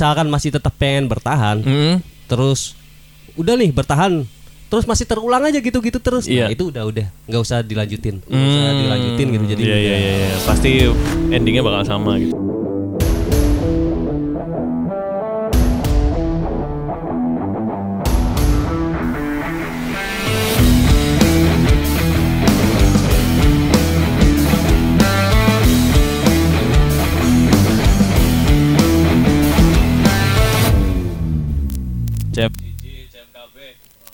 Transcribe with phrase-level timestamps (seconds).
[0.00, 2.00] misalkan masih tetap pengen bertahan, Hmm.
[2.24, 2.72] terus
[3.36, 4.24] udah nih bertahan,
[4.72, 6.24] terus masih terulang aja gitu-gitu terus.
[6.24, 6.48] Iya.
[6.48, 9.44] Nah, itu udah udah nggak usah dilanjutin, nggak usah dilanjutin gitu.
[9.52, 10.36] Jadi Iya iya iya, iya.
[10.48, 10.88] pasti
[11.28, 12.32] endingnya bakal sama gitu.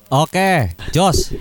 [0.07, 1.35] Oke, Jos.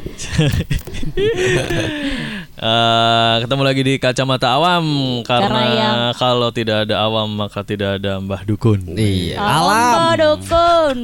[2.55, 4.85] Eh, ketemu lagi di kacamata awam
[5.21, 8.95] karena, Karena yang- kalau tidak ada awam maka tidak ada Mbah Dukun.
[8.95, 9.37] Iya.
[9.37, 10.15] Alam Alam.
[10.17, 10.97] dukun.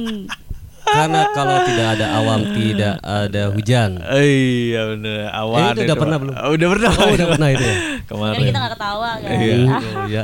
[0.82, 3.90] Karena kalau tidak ada awam tidak ada hujan.
[4.12, 5.58] Iya bener awan.
[5.58, 6.34] Eh, itu udah itu, pernah belum?
[6.34, 6.90] Oh, udah pernah.
[6.92, 7.76] Oh, udah pernah itu ya.
[8.12, 8.44] Kemarin.
[8.44, 9.30] kita gak ketawa kan.
[9.32, 9.56] Iya.
[9.62, 10.22] Oh, ya.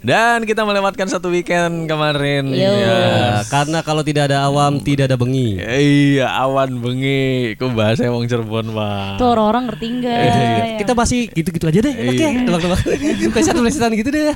[0.00, 2.48] Dan kita melewatkan satu weekend kemarin.
[2.48, 2.70] Yo.
[2.70, 2.72] Ya.
[2.84, 5.58] Ya, karena kalau tidak ada awam tidak ada bengi.
[5.58, 7.54] Iya, awan bengi.
[7.56, 9.18] Ku bahasa emang Cirebon, Pak.
[9.18, 10.16] Tuh orang-orang ngerti enggak?
[10.16, 10.30] Eh,
[10.78, 12.80] Kita masih gitu-gitu aja deh, enak ya, tebak-tebak.
[13.34, 14.34] Plesetan-plesetan gitu deh.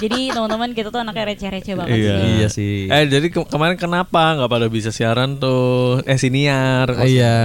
[0.00, 2.14] Jadi teman-teman kita tuh anaknya receh-receh banget Iya.
[2.14, 2.28] sih.
[2.30, 2.76] Iya sih.
[2.86, 6.02] Eh, jadi ke- kemarin kenapa nggak pada bisa siaran tuh?
[6.02, 6.90] Eh, siniar.
[7.00, 7.36] Iya,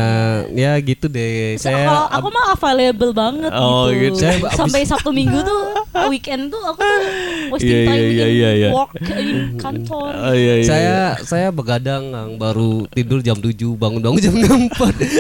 [0.52, 1.56] ya gitu deh.
[1.56, 4.14] Saya kalau aku mah available banget Oh, gitu.
[4.14, 4.18] gitu.
[4.20, 5.62] Saya Sampai Sabtu Minggu tuh
[6.08, 7.02] weekend tuh aku tuh
[7.50, 8.70] wasting Iya, time iya, in iya, iya, iya.
[8.72, 10.12] work in kantor.
[10.12, 10.66] Oh, iya, iya.
[10.66, 12.30] saya saya begadang Kang.
[12.36, 14.74] baru tidur jam 7 bangun-bangun jam 4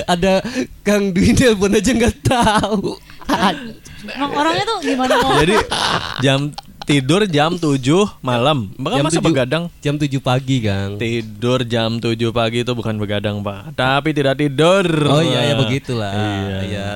[0.07, 0.41] ada
[0.81, 2.97] Kang Dwi telepon aja nggak tahu
[4.05, 5.55] Emang orangnya tuh gimana mau Jadi
[6.21, 6.53] jam
[6.85, 7.81] tidur jam 7
[8.21, 8.69] malam.
[8.77, 9.25] Jam masa 7.
[9.25, 9.63] begadang?
[9.81, 13.73] jam 7 pagi Kang Tidur jam 7 pagi itu bukan begadang, Pak.
[13.73, 14.85] Tapi tidak tidur.
[15.09, 16.57] oh iya ya begitulah Iya.
[16.63, 16.87] Iya.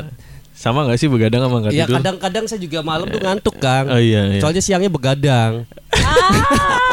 [0.60, 1.96] Sama nggak sih begadang sama nggak Ya tidur?
[1.98, 4.40] kadang-kadang saya juga malam tuh ngantuk Kang Oh iya, iya.
[4.40, 5.64] soalnya siangnya begadang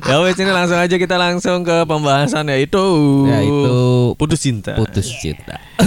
[0.00, 2.80] ya wes ini langsung aja kita langsung ke pembahasan yaitu
[3.26, 3.76] Ya, itu
[4.16, 4.72] putus cinta.
[4.74, 5.60] putus cinta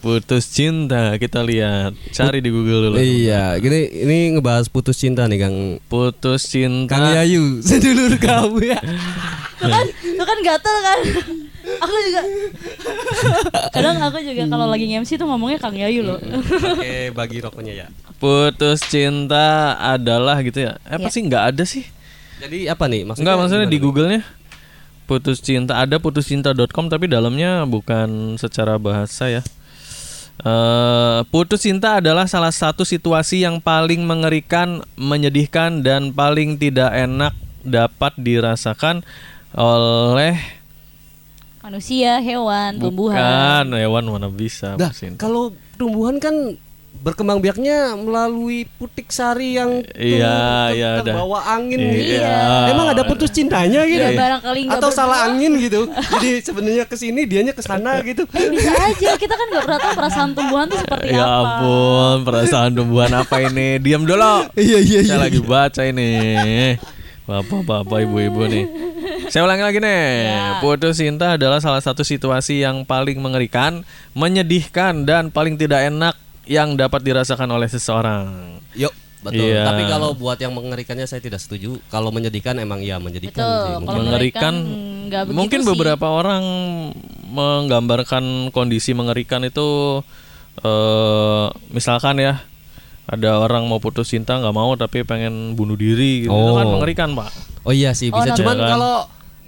[0.00, 2.96] Putus cinta kita lihat cari di Google dulu.
[2.96, 6.92] iya gini ini ngebahas putus cinta nih Kang Putus cinta.
[6.92, 8.78] Kang Yayu sedulur kamu ya
[9.56, 10.98] Tuh kan, tuh kan gatel kan.
[11.76, 12.20] Aku juga
[13.74, 16.18] kadang aku juga kalau lagi MC tuh ngomongnya Kang Yayu loh.
[16.18, 17.86] Oke bagi rokoknya ya
[18.16, 20.78] Putus cinta adalah gitu ya.
[20.84, 21.12] Eh, apa Ya.
[21.12, 21.84] sih nggak ada sih?
[22.38, 23.78] Jadi apa nih maksudnya Enggak maksudnya di?
[23.78, 24.22] Google-nya
[25.04, 29.42] putus cinta ada putuscinta.com tapi dalamnya bukan secara bahasa ya.
[30.40, 37.32] Eh, putus cinta adalah salah satu situasi yang paling mengerikan, menyedihkan dan paling tidak enak
[37.62, 39.06] dapat dirasakan
[39.52, 40.34] oleh
[41.64, 43.16] Manusia, hewan, tumbuhan.
[43.16, 45.16] bukan hewan mana bisa Dah, cinta.
[45.18, 46.60] kalau tumbuhan kan
[46.94, 50.36] berkembang biaknya melalui putik sari yang tuh Iya,
[50.70, 51.04] iya, dah.
[51.06, 51.96] terbawa angin Iya.
[51.96, 52.20] gitu.
[52.70, 53.96] Emang ada putus cintanya gitu?
[53.98, 55.00] Ya, barangkali nggak Atau berdua.
[55.00, 55.88] salah angin gitu.
[56.14, 58.28] Jadi sebenarnya ke sini dianya ke sana gitu.
[58.28, 61.32] Bisa aja, kita kan gak pernah tahu perasaan tumbuhan tuh seperti Ya apa.
[61.34, 63.80] ampun, perasaan tumbuhan apa ini?
[63.80, 64.52] Diam dulu.
[64.54, 66.12] Iya iya Saya lagi baca ini.
[67.24, 68.64] Bapak-bapak, ibu-ibu nih.
[69.32, 70.04] Saya ulangi lagi nih.
[70.28, 70.60] Ya.
[70.60, 73.80] Putus cinta adalah salah satu situasi yang paling mengerikan,
[74.12, 76.14] menyedihkan dan paling tidak enak
[76.44, 78.60] yang dapat dirasakan oleh seseorang.
[78.76, 78.92] Yuk,
[79.24, 79.48] betul.
[79.48, 79.64] Iya.
[79.64, 81.80] Tapi kalau buat yang mengerikannya saya tidak setuju.
[81.88, 83.56] Kalau menyedihkan emang ya menyedihkan Betul.
[83.56, 83.72] sih.
[83.72, 84.04] Kalau Mungkin.
[84.04, 84.54] mengerikan
[85.32, 85.68] mungkin sih.
[85.72, 86.44] beberapa orang
[87.32, 90.00] menggambarkan kondisi mengerikan itu
[90.60, 92.44] eh misalkan ya
[93.06, 96.72] ada orang mau putus cinta nggak mau tapi pengen bunuh diri gitu Itu kan Oh.
[96.74, 97.28] mengerikan pak
[97.62, 98.32] Oh iya sih Oh, bisa.
[98.32, 98.70] nanti- Cuman Ya kan?
[98.72, 98.94] kalau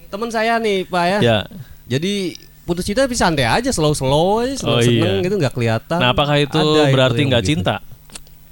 [0.06, 1.18] teman saya nih Pak ya.
[1.20, 1.38] ya
[1.86, 5.24] Jadi putus cinta tapi santai aja, slow-slow aja, Oh, seneng-seneng iya.
[5.24, 5.96] gitu nggak kelihatan.
[5.96, 7.76] nah apakah itu Ada berarti nggak cinta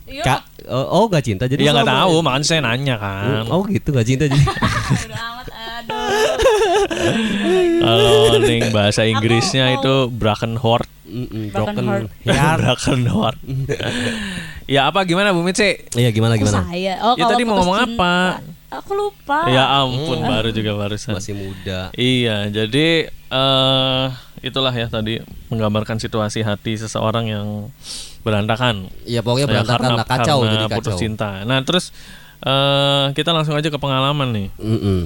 [0.05, 0.21] Iya.
[0.23, 3.89] Kak, oh, oh nggak cinta jadi ya nggak tahu makanya saya nanya kan Oh gitu
[3.89, 4.45] nggak cinta jadi.
[7.77, 10.89] Kalau ning bahasa Inggrisnya itu broken heart
[11.51, 12.09] Broken heart.
[12.25, 13.39] broken heart
[14.65, 16.65] ya apa gimana Bu Mitsi Iya gimana gimana?
[16.65, 16.97] saya?
[17.03, 17.95] Oh, Ya, tadi mau putus ngomong cinta.
[17.95, 18.15] apa?
[18.75, 19.39] Aku lupa.
[19.47, 21.95] ya ampun baru juga barusan Masih muda.
[21.95, 24.05] Iya, jadi eh
[24.43, 27.71] itulah ya tadi menggambarkan situasi hati seseorang yang
[28.21, 28.91] berantakan.
[29.05, 30.99] Iya pokoknya Ya, berantakan lah kacau karena jadi putus kacau.
[30.99, 31.31] cinta.
[31.45, 31.95] Nah, terus
[32.43, 34.49] eh kita langsung aja ke pengalaman nih.
[34.59, 35.01] Mm-mm.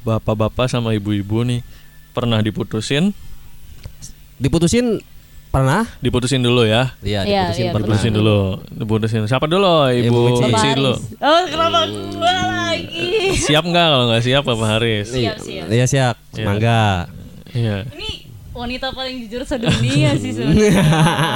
[0.00, 1.60] Bapak-bapak sama ibu-ibu nih
[2.10, 3.12] pernah diputusin,
[4.36, 5.04] Diputusin
[5.50, 5.84] pernah?
[6.00, 6.96] diputusin dulu ya.
[7.02, 7.86] Iya, Iya, diputusin iya, pernah.
[7.92, 8.38] Diputusin dulu,
[8.70, 9.20] diputusin.
[9.26, 9.68] Siapa dulu?
[9.86, 10.32] Ibu Ibu Mici.
[10.32, 10.76] Bapak Mici Haris.
[10.76, 10.92] dulu.
[11.20, 11.80] Oh, kenapa
[12.10, 13.08] gua lagi?
[13.36, 15.06] Siap nggak kalau nggak siap Bapak Haris?
[15.10, 15.66] Siap, siap.
[15.68, 16.14] Iya siap.
[16.32, 16.44] Iya.
[16.46, 16.82] Mangga.
[17.50, 17.76] Iya.
[17.90, 18.10] Ini
[18.52, 20.82] wanita paling jujur sedunia sih sebenarnya.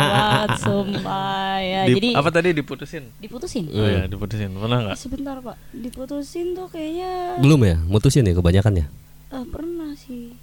[0.60, 1.80] Sumpah ya.
[1.84, 3.04] Di- Jadi apa tadi diputusin?
[3.16, 3.64] diputusin.
[3.70, 4.50] Oh ya, diputusin.
[4.50, 4.96] Pernah nggak?
[4.96, 7.76] Sebentar pak, diputusin tuh kayaknya Belum ya?
[7.80, 8.86] Mutusin ya kebanyakan ya?
[9.30, 10.34] eh, pernah sih.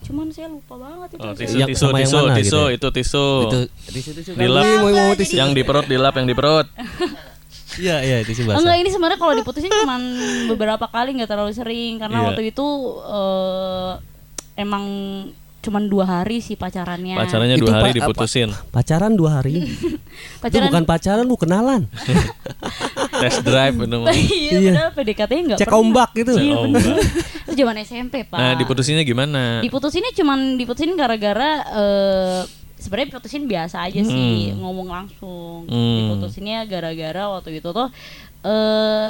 [0.00, 1.20] Cuman saya lupa banget itu.
[1.20, 2.72] Oh, tisu, tisu, yang tisu, mana tisu, gitu ya?
[2.72, 3.26] itu tisu.
[3.44, 4.32] Itu di situ sih.
[4.32, 4.64] Dilap.
[4.80, 5.34] Mau mau tisu.
[5.34, 6.66] Yang di perut, dilap yang di perut.
[7.70, 8.60] Iya, iya tisu basah.
[8.60, 10.02] Enggak ini sebenarnya kalau diputusin cuman
[10.50, 12.26] beberapa kali nggak terlalu sering karena Iya.
[12.26, 12.66] waktu itu
[13.00, 13.92] eh,
[14.58, 14.84] emang
[15.60, 17.14] cuman dua hari sih pacarannya.
[17.14, 18.48] Pacarannya Itu dua hari pa- diputusin.
[18.66, 19.60] Pacaran dua hari.
[19.62, 19.96] itu
[20.40, 21.82] Pacaran bukan pacaran, lu kenalan.
[23.20, 24.08] Test drive itu mah.
[24.10, 24.70] iya, Iya.
[24.70, 25.82] padahal PDKT-nya nggak Cek pernah.
[25.82, 26.32] ombak gitu.
[26.34, 26.80] Iya bener.
[26.80, 26.96] enggak.
[27.42, 28.38] Itu zaman SMP pak.
[28.38, 29.42] Nah, diputusinnya gimana?
[29.60, 32.40] Diputusinnya cuman diputusin gara-gara eh
[32.74, 35.68] sebenarnya diputusin biasa aja sih ngomong langsung.
[35.68, 35.96] Hmm.
[36.08, 37.88] Diputusinnya gara-gara waktu itu tuh
[38.40, 39.08] eh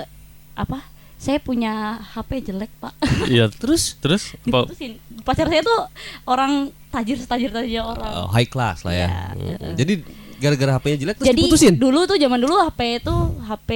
[0.52, 0.78] apa?
[1.20, 1.72] Saya punya
[2.10, 2.96] HP jelek pak.
[3.28, 4.96] Iya, Terus terus diputusin.
[5.20, 5.80] Pacar saya tuh
[6.24, 6.52] orang
[6.88, 8.08] tajir tajir tajir orang.
[8.16, 9.08] uh, high class lah ya.
[9.36, 9.56] Iya.
[9.60, 9.74] Mm.
[9.76, 9.92] Jadi
[10.40, 11.74] gara-gara HP-nya jelek terus Jadi diputusin.
[11.76, 13.14] dulu tuh zaman dulu HP itu
[13.44, 13.70] HP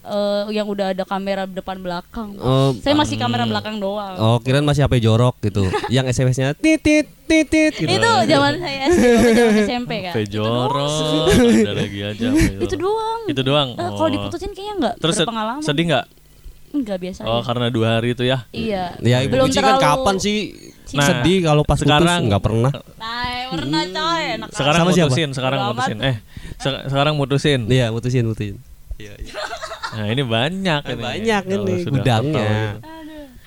[0.00, 2.32] eh, yang udah ada kamera depan belakang.
[2.40, 4.16] Oh, saya masih kamera belakang doang.
[4.16, 5.68] Oh, kirain masih HP jorok gitu.
[5.94, 7.86] yang SMS-nya titit titit gitu.
[7.86, 10.12] Itu zaman saya zaman SMP kan.
[10.16, 10.88] Pejoro,
[11.28, 12.26] ada lagi aja.
[12.56, 13.20] Itu doang.
[13.28, 13.68] Itu doang.
[13.76, 14.10] Eh, Kalau Oh.
[14.10, 15.60] diputusin kayaknya nggak Terus berpengalaman.
[15.60, 16.06] sedih nggak?
[16.70, 17.20] Enggak biasa.
[17.22, 18.46] Oh, karena dua hari itu ya.
[18.50, 18.94] Iya.
[18.98, 20.36] Ya ibu Belum Mici kan terlalu- kapan sih
[20.90, 22.70] Nah, sedih kalau pas sekarang- putus nggak pernah.
[22.96, 25.06] Nah, pernah coy, enak Sekarang Sama siapa?
[25.06, 25.98] mutusin, sekarang Bodo mutusin.
[26.00, 26.16] Eh,
[26.56, 27.60] se- sekarang mutusin.
[27.66, 28.56] Iya, mutusin mutusin.
[29.90, 30.98] Nah, ini banyak ini.
[31.00, 32.50] Banyak Kalau ini gudangnya.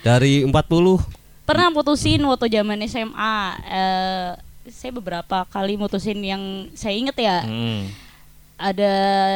[0.01, 0.99] Dari 40
[1.43, 3.35] Pernah putusin waktu zaman SMA.
[3.61, 4.29] Eh,
[4.65, 6.39] saya beberapa kali mutusin yang
[6.71, 7.43] saya inget ya.
[7.43, 7.91] Hmm.
[8.63, 8.93] Ada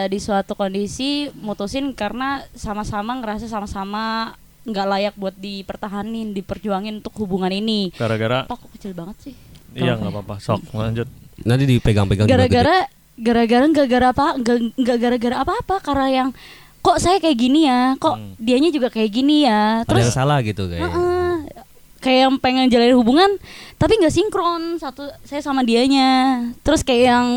[0.07, 4.31] di suatu kondisi mutusin karena sama-sama ngerasa sama-sama
[4.63, 7.91] nggak layak buat dipertahanin, diperjuangin untuk hubungan ini.
[7.91, 9.33] Gara-gara Apa kok kecil banget sih?
[9.75, 10.35] iya nggak apa-apa.
[10.38, 11.07] Sok lanjut.
[11.39, 14.25] nanti dipegang-pegang gara-gara gara-gara nggak gara apa
[14.74, 16.30] nggak gara-gara apa-apa karena yang
[16.80, 18.33] kok saya kayak gini ya kok Hmm.
[18.38, 20.88] dianya juga kayak gini ya ada terus salah gitu kayaknya.
[20.88, 21.35] Heeh.
[21.97, 23.30] kayak yang pengen jalin hubungan
[23.75, 27.27] tapi nggak sinkron satu saya sama dianya terus kayak yang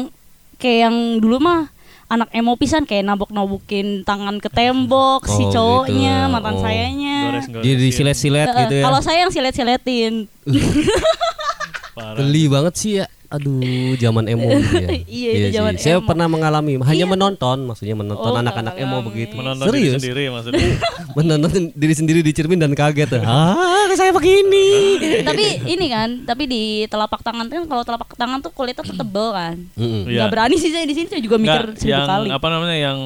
[0.57, 1.69] kayak yang dulu mah
[2.11, 6.33] anak emo pisan kayak nabok-nabokin tangan ke tembok si Oh, cowoknya gitu.
[6.35, 6.61] mantan Oh.
[6.61, 7.19] sayanya.
[7.41, 8.85] Jadi disilet-silet Eh, gitu ya.
[8.85, 10.27] kalau saya yang silet-siletin.
[12.19, 13.07] Geli banget sih ya.
[13.31, 13.63] Aduh,
[13.95, 14.91] zaman emo gitu ya.
[15.07, 15.55] Iya, itu sih.
[15.55, 16.05] zaman Saya emo.
[16.05, 17.07] pernah mengalami, hanya Iya.
[17.07, 19.39] menonton, maksudnya menonton Oh, anak-anak emo begitu.
[19.39, 19.95] Menonton diri Serius?
[19.97, 20.67] sendiri maksudnya.
[21.17, 23.23] menonton diri sendiri di cermin dan kaget.
[23.23, 23.55] ah,
[23.93, 24.99] saya begini.
[25.29, 29.31] tapi ini kan tapi di telapak tangan kan kalau telapak tangan tuh kulitnya tuh tebel
[29.31, 29.57] kan.
[29.77, 30.27] Iya.
[30.27, 32.99] nggak berani sih saya di sini saya juga mikir seribu yang kali apa namanya yang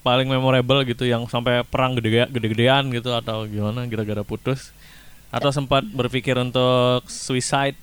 [0.00, 4.74] paling memorable gitu yang sampai perang gede gede-gedean gitu atau gimana gara-gara putus
[5.28, 7.76] atau sempat berpikir untuk suicide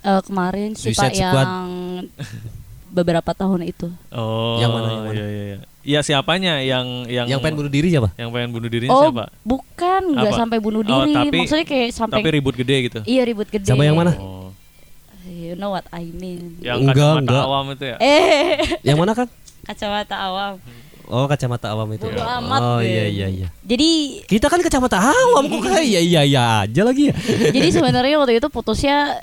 [0.00, 1.48] Eh, kemarin sih Suicide pak yang Squad.
[2.96, 5.14] beberapa tahun itu oh Yang mana, yang mana?
[5.14, 8.12] iya iya iya Iya, siapanya yang yang Yang pengen bunuh diri siapa?
[8.14, 11.88] yang pengen bunuh dirinya oh siapa bukan nggak sampai bunuh Oh, diri tapi- maksudnya kayak
[11.90, 14.12] sampai tapi ribut gede gitu iya ribut gede Sama yang mana?
[14.14, 14.52] oh
[15.22, 17.44] you know what I mean yang Enggak, kacamata enggak.
[17.46, 19.28] awam itu ya eh Yang mana kan?
[19.62, 20.54] kacamata awam
[21.06, 22.06] Oh, kacamata awam itu.
[22.06, 23.48] Bodo amat oh, iya iya iya.
[23.60, 27.14] jadi Kita kan kacamata awam kok kayak iya iya iya aja lagi ya.
[27.50, 29.18] jadi sebenarnya waktu itu putusnya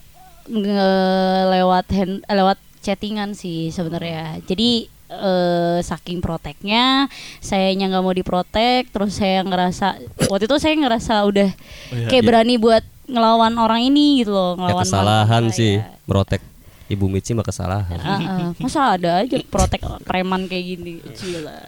[0.47, 8.87] lewat hand eh, lewat chattingan sih sebenarnya jadi eh, saking proteknya sayanya nggak mau diprotek
[8.89, 11.49] terus saya ngerasa waktu itu saya ngerasa udah
[11.87, 12.27] Oh, iya, kayak iya.
[12.27, 15.79] berani buat ngelawan orang ini gitu loh Ya ngelawan kesalahan mantan sih.
[15.79, 16.03] saya.
[16.03, 16.41] Merotek
[16.87, 17.99] Ibu Mici mah kesalahan.
[17.99, 18.51] Ah, ah.
[18.59, 21.59] masa ada aja protek preman kayak gini gila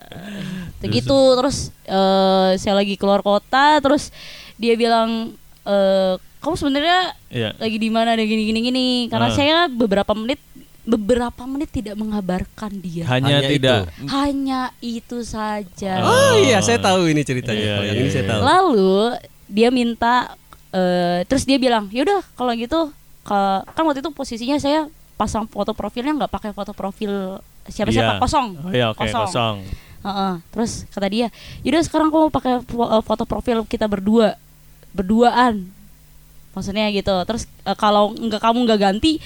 [0.80, 4.16] gitu terus eh, saya lagi keluar kota terus
[4.56, 5.36] dia bilang
[5.68, 9.34] eh, kamu sebenarnya iya lagi di mana ada gini gini gini karena Ah.
[9.34, 10.40] saya beberapa menit
[10.82, 17.06] beberapa menit tidak mengabarkan dia hanya, Hanya tidak hanya itu saja Oh iya, saya tahu
[17.06, 17.62] ini ceritanya.
[17.62, 18.32] Iya, iya, ini saya iya.
[18.32, 18.42] tahu.
[18.42, 18.94] lalu
[19.46, 20.34] dia minta
[20.70, 22.90] eh, terus dia bilang yaudah kalau gitu
[23.22, 28.16] ke- kan waktu itu posisinya saya pasang foto profilnya nggak pakai foto profil siapa siapa
[28.16, 28.20] Iya.
[28.20, 29.62] kosong oh iya oke kosong
[30.00, 30.34] Heeh.
[30.50, 31.28] terus kata dia
[31.60, 34.40] yaudah sekarang kamu pakai fo- foto profil kita berdua
[34.90, 35.70] berduaan
[36.60, 39.24] maksudnya gitu terus eh, kalau nggak kamu nggak ganti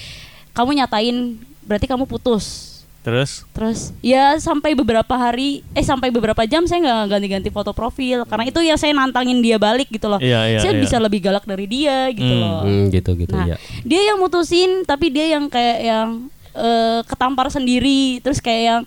[0.52, 1.18] kamu nyatain
[1.62, 7.10] berarti kamu putus terus terus ya sampai beberapa hari eh sampai beberapa jam saya nggak
[7.10, 10.72] ganti-ganti foto profil karena itu ya saya nantangin dia balik gitu loh Iya, iya, saya
[10.72, 10.80] iya.
[10.80, 12.40] bisa lebih galak dari dia gitu Hmm.
[12.40, 13.58] loh Hmm, gitu gitu Nah, ya.
[13.82, 16.10] dia yang mutusin tapi dia yang kayak yang
[16.54, 18.82] eh, ketampar sendiri terus kayak yang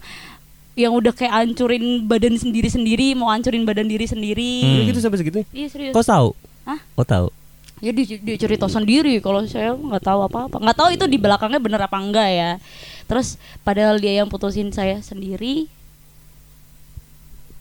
[0.76, 4.84] yang udah kayak hancurin badan sendiri sendiri mau hancurin badan diri sendiri Hmm.
[4.86, 5.44] Gitu sampai segitu.
[5.50, 6.28] iya serius Kau tahu?
[6.64, 6.80] Hah?
[6.94, 7.26] Kau tahu?
[7.80, 9.20] Ya dia, dia cerita sendiri.
[9.20, 10.56] Kalau saya nggak tahu apa-apa.
[10.60, 12.50] Nggak tahu itu di belakangnya bener apa enggak ya.
[13.06, 15.68] Terus padahal dia yang putusin saya sendiri.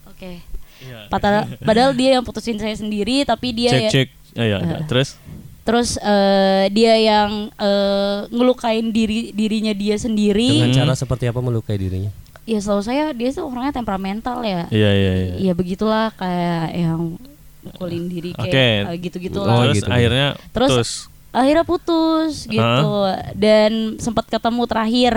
[0.10, 0.42] Oke.
[0.76, 1.08] Iya.
[1.08, 4.08] padahal padahal dia yang putusin saya sendiri tapi dia cek ya- cek.
[4.36, 5.16] Ya, ya, terus?
[5.64, 10.62] Terus eh, dia yang eh, ngelukain diri dirinya dia sendiri.
[10.62, 12.12] Dengan cara seperti apa melukai dirinya?
[12.46, 14.70] ya setahu saya dia tuh orangnya temperamental ya.
[14.70, 15.34] Iya iya iya.
[15.50, 16.14] Ya begitulah.
[16.14, 17.18] Kayak yang
[17.66, 19.90] mukulin diri kayak eh, gitu-gitu Oh, lah terus gitu.
[19.90, 20.90] akhirnya Terus- putus?
[21.36, 22.90] akhirnya putus gitu.
[23.36, 25.16] Dan sempat ketemu terakhir.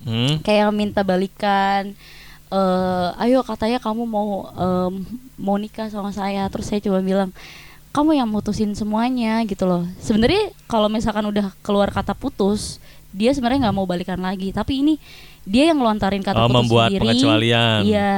[0.00, 0.40] Hmm?
[0.40, 1.92] kayak minta balikan
[2.50, 5.04] eh ayo katanya kamu mau em,
[5.36, 6.48] mau nikah sama saya.
[6.48, 7.30] Terus saya coba bilang
[7.90, 9.82] kamu yang mutusin semuanya gitu loh.
[9.98, 12.78] Sebenarnya kalau misalkan udah keluar kata putus
[13.10, 14.50] dia sebenarnya nggak mau balikan lagi.
[14.50, 14.94] Tapi ini
[15.42, 17.80] dia yang ngelontarin kata Oh, putus membuat sendiri pengecualian.
[17.82, 18.12] iya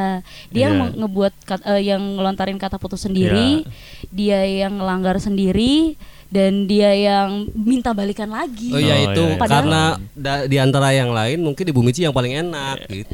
[0.49, 0.88] dia yang Iya.
[0.97, 3.62] ngebuat kat- eh, yang ngelontarin kata putus sendiri
[4.09, 5.95] dia yang ngelanggar sendiri
[6.29, 9.47] dan dia yang minta balikan lagi Oh iya Oh, itu iya, iya.
[9.47, 13.12] karena da- di antara yang lain mungkin Ibu Mici yang paling enak gitu.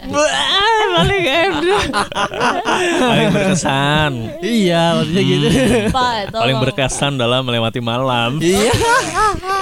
[0.89, 1.85] paling enak
[3.03, 5.47] paling berkesan iya, maksudnya gitu.
[5.91, 8.71] Pak, paling berkesan dalam melewati malam iya.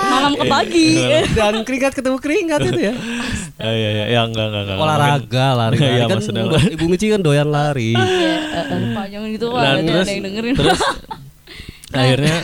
[0.06, 0.88] malam ke pagi
[1.32, 2.94] Dan keringat ketemu keringat itu ya.
[3.56, 5.76] ya ya ya, ya enggak enggak enggak Olahraga, lari.
[5.80, 6.44] Iya, kan maksudnya.
[6.76, 7.96] Ibu Mici kan doyan lari.
[7.96, 10.54] Iya, eh, eh, Pak jangan gitu Pak, nanti terus ada yang dengerin.
[10.60, 10.80] terus
[11.96, 12.36] akhirnya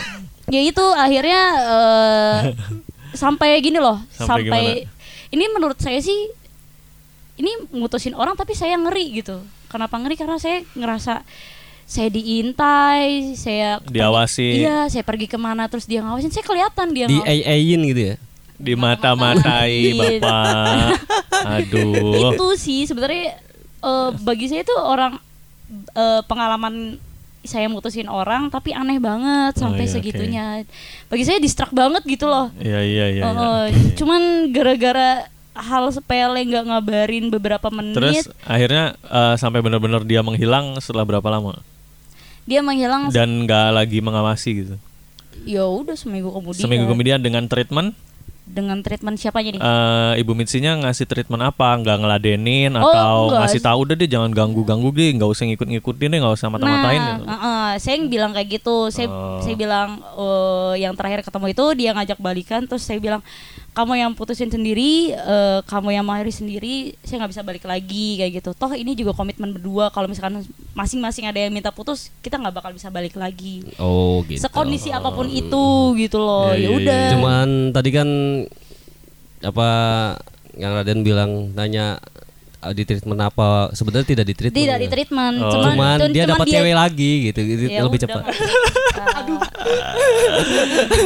[0.49, 2.37] ya itu akhirnya eh,
[3.13, 4.63] sampai gini loh, Sampai sampai,
[5.29, 6.33] ini menurut saya sih
[7.37, 9.41] ini mutusin orang tapi saya ngeri gitu.
[9.69, 10.17] Kenapa ngeri?
[10.17, 11.25] Karena saya ngerasa
[11.83, 14.65] saya diintai, saya Diawasi.
[14.65, 17.41] Iya, saya pergi ke mana terus dia ngawasin, saya kelihatan dia Di ngawasin.
[17.45, 18.15] AA-in gitu ya.
[18.55, 20.19] Di mata-matai Iya.
[20.19, 20.89] bapak.
[21.61, 22.33] Aduh.
[22.33, 23.35] Itu sih sebenarnya
[23.79, 25.17] eh, bagi saya itu orang
[25.91, 26.97] eh, pengalaman
[27.43, 30.45] saya mutusin orang tapi aneh banget Oh, sampai iya, segitunya.
[31.11, 32.47] bagi saya distrak banget gitu loh.
[32.55, 33.67] Iya iya iya, iya.
[33.67, 33.67] Eh,
[33.99, 37.93] cuman gara-gara hal sepele nggak ngabarin beberapa menit.
[37.93, 41.59] Terus akhirnya eh, sampai benar-benar dia menghilang setelah berapa lama?
[42.43, 44.75] Dia menghilang dan nggak lagi mengawasi gitu?
[45.43, 46.63] Ya udah seminggu kemudian.
[46.63, 47.91] Seminggu kemudian dengan treatment
[48.43, 51.79] dengan treatment siapanya nih eh ibu Mitsinya ngasih treatment apa?
[51.79, 53.39] Nggak ngeladenin Oh, atau enggak.
[53.47, 57.15] ngasih tahu udah deh jangan ganggu-ganggu deh, nggak usah ngikut-ngikutin deh, nggak usah mata-matain Nah,
[57.15, 57.23] gitu.
[57.25, 58.77] uh-uh, saya yang bilang kayak gitu.
[58.91, 59.39] Saya Oh.
[59.39, 63.23] saya bilang eh, yang terakhir ketemu itu dia ngajak balikan, terus saya bilang
[63.73, 68.31] kamu yang putusin sendiri, eh, kamu yang mengakhiri sendiri, saya nggak bisa balik lagi kayak
[68.37, 68.53] gitu.
[68.53, 69.89] Toh ini juga komitmen berdua.
[69.89, 73.65] Kalau misalkan masing-masing ada yang minta putus, kita nggak bakal bisa balik lagi.
[73.75, 74.37] Oh gitu.
[74.39, 75.65] Sekondisi apa pun itu
[75.97, 76.49] gitu loh.
[76.49, 77.01] Iya, Ya iya, udah.
[77.01, 77.11] iya.
[77.11, 78.09] Cuman tadi kan
[79.41, 79.67] apa
[80.53, 81.97] yang Raden bilang nanya
[82.61, 84.61] ah, di treatment apa sebenarnya tidak di treatment.
[84.61, 84.81] tidak ya.
[84.81, 85.49] di treatment, Oh.
[85.49, 88.23] cuman, Cuman, cuman dia dapat cewek lagi gitu, gitu Ya lebih cepat.
[89.19, 89.39] Aduh.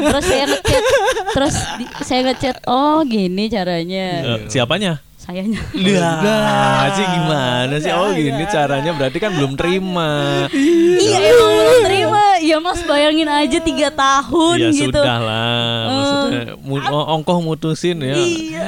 [0.01, 0.83] terus saya ngechat,
[1.29, 4.99] terus di- saya ngechat, oh gini caranya, Eh, siapanya?
[5.17, 5.59] sayanya.
[5.99, 7.91] Lah, sih gimana sih?
[7.91, 10.47] Oh gini caranya berarti kan belum terima.
[10.95, 14.87] iya emang belum terima, ya mas bayangin aja tiga tahun Ya gitu.
[14.87, 18.15] sudah lah, maksudnya mu- oh, ongkoh mutusin ya.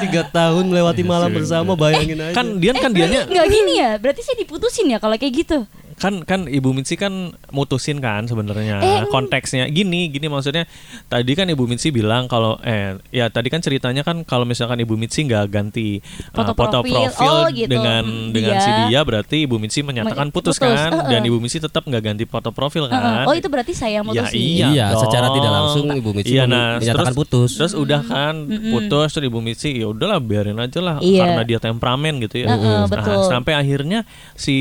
[0.02, 2.36] Tiga tahun melewati malam bersama, bayangin aja.
[2.36, 5.64] Kan dia kan dianya Nggak gini ya, berarti saya diputusin ya kalau kayak gitu.
[6.00, 7.12] Kan kan Ibu Mitsi kan
[7.50, 10.64] mutusin kan sebenarnya Eh, konteksnya gini gini maksudnya
[11.06, 14.96] tadi kan Ibu Mitsi bilang kalau eh ya tadi kan ceritanya kan kalau misalkan Ibu
[14.96, 16.96] Mitsi nggak ganti uh, Foto foto profil.
[17.06, 17.68] profil Oh, gitu.
[17.68, 18.64] dengan Hmm, dengan iya.
[18.64, 21.06] si dia berarti Ibu Mitsi menyatakan Men- putus, putus, kan uh-uh.
[21.06, 24.24] dan Ibu Mitsi tetap nggak ganti foto profil kan Oh itu berarti saya yang Ya
[24.24, 24.40] mutusin.
[24.40, 25.02] iya, Iya, dong.
[25.04, 27.52] secara tidak langsung Ibu Mitsi iya, nah, menyatakan terus, putus.
[27.56, 31.28] Terus udah kan putus terus Ibu Mitsi ya udahlah biarin aja lah Iya.
[31.28, 32.48] karena dia temperamen gitu ya.
[32.48, 33.28] Heeh, Nah, betul.
[33.28, 34.56] sampai akhirnya si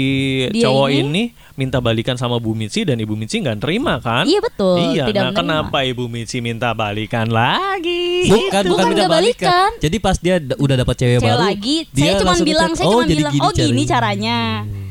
[0.50, 1.22] Dia cowok ini- ini,
[1.54, 4.22] minta balikan sama Bu Mitsi dan Ibu Mitsi nggak terima kan?
[4.22, 4.76] Iya, betul.
[4.90, 5.38] Iya, Tidak nah menerima.
[5.38, 8.26] kenapa Ibu Mitsi minta balikan lagi?
[8.26, 9.48] Bukan, Bukan bukan minta balikan.
[9.48, 9.68] balikan.
[9.78, 12.92] Jadi pas dia udah dapat cewek, Cewek baru, lagi, dia saya cuma bilang, saya "Oh,
[12.94, 14.38] cuma bilang, oh gini caranya.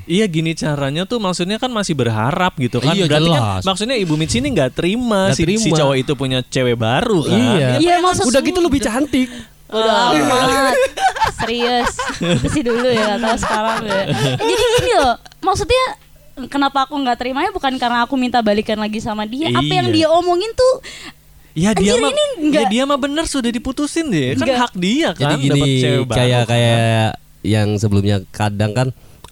[0.04, 3.62] Iya gini caranya tuh maksudnya kan masih berharap gitu kan Iya, Berarti kan jelas.
[3.62, 5.76] maksudnya Ibu Mitsi ini nggak terima, si, si terima.
[5.76, 7.68] cowok itu punya cewek baru kan Iya.
[7.78, 9.28] Iya, maksud Udah gitu lebih cantik.
[9.68, 10.80] Udah amat
[11.36, 14.02] Serius Itu sih dulu ya Gak tahu sekarang ya
[14.40, 15.84] Jadi gini loh Maksudnya
[16.46, 19.96] Kenapa aku nggak terimanya bukan karena aku minta balikan lagi sama dia Apa yang Iya.
[19.96, 20.74] dia omongin tuh
[21.58, 22.12] Ya dia Anjir, mah
[22.54, 24.38] ya dia mah bener sudah diputusin deh.
[24.38, 24.60] Kan Nggak.
[24.62, 26.14] hak dia Jadi kan gini dapat cewek baru.
[26.14, 26.50] kayak kan.
[26.54, 27.10] kayak
[27.42, 28.88] yang sebelumnya kadang kan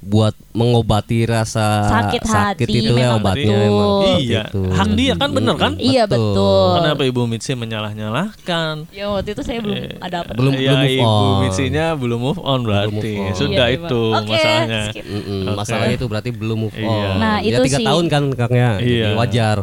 [0.05, 3.57] buat mengobati rasa Sakit hati, itu ya obatnya betul.
[3.59, 4.61] memang Iya, gitu.
[4.69, 5.73] hak dia kan bener kan?
[5.75, 8.85] Iya betul Kenapa Ibu Mitsi menyalah-nyalahkan?
[8.89, 11.35] Ya waktu itu saya belum ada apa Belum- ya, belum move Ibu on.
[11.41, 12.93] Mitsinya belum move on berarti.
[12.93, 13.33] move on.
[13.33, 14.81] Sudah Iya, itu Oke, masalahnya.
[14.87, 15.03] skip.
[15.03, 15.55] Mm-mm, Oke.
[15.57, 16.85] Masalahnya itu berarti belum move on.
[16.85, 17.09] Iya.
[17.15, 17.85] Nah, ya itu tiga sih.
[17.85, 19.07] tahun kan kaknya, Iya.
[19.15, 19.57] wajar.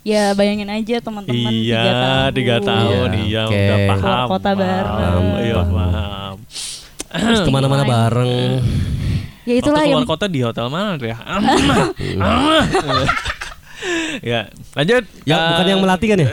[0.00, 1.82] Ya bayangin aja teman-teman Iya,
[2.30, 3.52] tiga tahun, Iya, iya, oke.
[3.52, 3.98] udah paham.
[4.00, 5.24] Keluar kota bareng.
[5.40, 6.34] Iya, Paham.
[7.10, 8.62] Terus ke mana-mana bareng.
[9.50, 11.16] Ya itulah Waktu yang keluar kota di hotel mana tuh ya?
[14.22, 14.40] ya,
[14.76, 15.02] lanjut.
[15.24, 16.28] Ya, Eh, bukan yang melatih kan ya?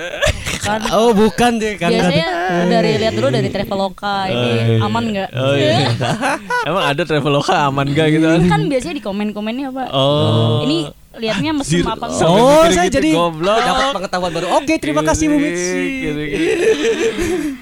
[0.59, 1.87] kan Oh, bukan deh kan.
[1.89, 2.27] biasanya
[2.67, 5.29] dari lihat dulu dari Traveloka ini aman nggak?
[5.31, 5.87] Oh iya.
[6.69, 8.41] Emang ada Traveloka aman gak gitu kan?
[8.45, 9.87] kan biasanya di komen-komennya pak.
[9.89, 10.59] Oh.
[10.61, 12.29] Ini liatnya mesum apa enggak?
[12.29, 13.57] Oh, mikir saya gitu, jadi goblok.
[13.57, 14.47] dapat pengetahuan baru.
[14.61, 15.81] Oke, terima kasih Bu Mitsi.
[16.01, 16.21] Gitu.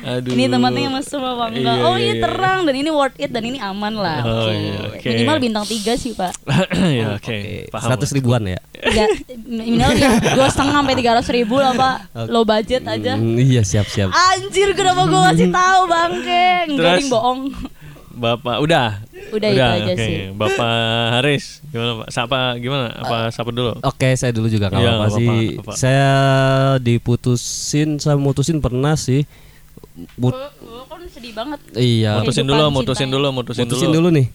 [0.06, 0.32] Aduh.
[0.38, 1.76] Ini tempatnya mesum apa enggak?
[1.80, 2.24] Iya, oh iya, ini iya.
[2.24, 4.20] terang dan ini worth it dan ini aman lah.
[4.22, 4.54] Oh, Oke.
[4.54, 5.08] iya, oke.
[5.08, 6.34] Minimal bintang 3 sih pak.
[7.00, 7.38] ya oke,
[7.72, 7.84] paham.
[7.90, 8.60] Seratus ribuan ya.
[8.76, 9.06] Tiga,
[9.48, 11.96] minimal ya dua setengah sampai tiga ratus ribu lah pak.
[12.30, 13.18] Low budget aja.
[13.18, 14.12] Hmm, iya, siap siap.
[14.14, 16.48] Anjir kenapa gue kasih tahu bangke?
[16.70, 17.40] Enggak bohong.
[18.16, 19.04] Bapak udah.
[19.30, 20.00] Udah, itu aja oke.
[20.00, 20.18] sih.
[20.32, 20.72] Bapak
[21.14, 22.08] Haris gimana Pak?
[22.10, 22.88] Sapa gimana?
[22.96, 23.76] Apa sapa dulu?
[23.78, 25.38] Oke, saya dulu juga Iya, apa-apa nggak sih.
[25.60, 25.72] apa.
[25.76, 26.14] Saya
[26.80, 29.28] diputusin, saya mutusin pernah sih.
[30.16, 31.60] Mut- Gue kan sedih banget.
[31.76, 32.16] iya.
[32.18, 34.28] Mutusin dulu, mutusin dulu, mutusin, mutusin dulu nih.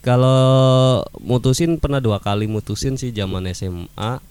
[0.00, 4.22] Kalau mutusin pernah dua kali mutusin sih zaman SMA.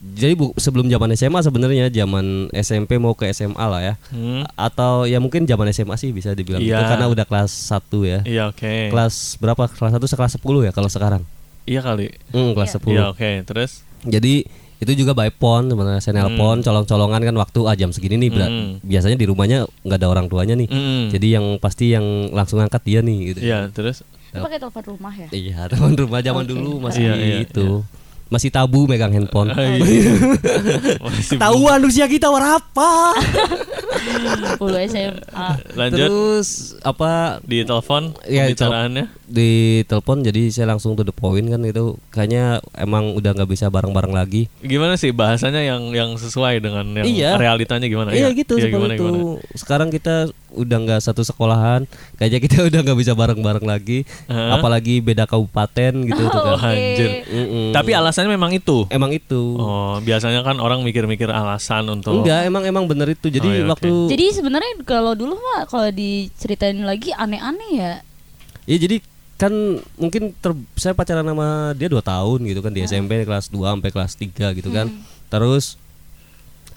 [0.00, 3.94] Jadi bu, sebelum zaman SMA sebenarnya zaman SMP mau ke SMA lah ya.
[4.08, 4.48] Hmm.
[4.50, 6.72] Atau ya mungkin zaman SMA sih bisa dibilang Iya.
[6.74, 8.18] gitu karena udah kelas 1 ya.
[8.24, 8.88] Iya oke.
[8.88, 9.68] Kelas berapa?
[9.68, 11.22] Kelas 1 sekelas 10 ya kalau sekarang.
[11.62, 12.16] Iya kali.
[12.30, 12.76] Hmm, kelas Iya.
[12.80, 12.90] 10.
[12.90, 13.30] Iya oke.
[13.44, 13.70] Terus?
[14.02, 14.34] Jadi
[14.80, 18.80] itu juga by phone sebenarnya saya nelpon colong-colongan kan waktu ah jam segini nih Hmm.
[18.80, 21.12] biasanya di rumahnya nggak ada orang tuanya nih Mm.
[21.12, 22.00] jadi yang pasti yang
[22.32, 24.00] langsung angkat dia nih gitu Iya terus?
[24.32, 25.28] Pakai telepon rumah ya?
[25.30, 26.50] iya teman rumah zaman Oke.
[26.50, 27.84] dulu masih Iya, iya, itu
[28.30, 29.50] masih tabu megang handphone
[31.04, 32.90] Masih tahuan usia kita berapa
[34.56, 34.58] 10
[34.88, 35.48] SMA.
[35.74, 36.48] Lanjut terus
[36.80, 37.10] apa
[37.42, 39.04] di telepon Iya, di pembicaraannya.
[39.26, 39.50] di
[39.84, 42.44] telepon jadi saya langsung to the point kan itu kayaknya
[42.74, 47.30] emang udah nggak bisa bareng-bareng lagi Gimana sih bahasanya yang yang sesuai dengan yang Iya.
[47.36, 48.10] realitanya gimana?
[48.10, 49.04] Iya gitu Iya, seperti gimana, itu.
[49.04, 49.38] gimana?
[49.54, 50.14] Sekarang kita
[50.50, 54.58] udah nggak satu sekolahan, kayaknya kita udah nggak bisa bareng-bareng lagi, Hah?
[54.58, 56.58] apalagi beda kabupaten gitu tuh kan.
[56.58, 56.66] Oke.
[56.66, 57.10] Anjir.
[57.24, 57.66] Mm-mm.
[57.70, 58.84] Tapi alasannya memang itu.
[58.92, 59.42] emang itu.
[59.56, 63.32] Oh, biasanya kan orang mikir-mikir alasan untuk Enggak, emang emang bener itu.
[63.32, 67.92] Jadi Oh, iya, waktu Jadi sebenarnya kalau dulu mah kalau diceritain lagi aneh-aneh ya.
[68.68, 69.00] ya jadi
[69.40, 69.52] kan
[69.96, 73.88] mungkin ter- saya pacaran sama dia dua tahun gitu kan di SMP kelas 2 sampai
[73.88, 74.92] kelas 3 gitu kan.
[75.32, 75.80] Terus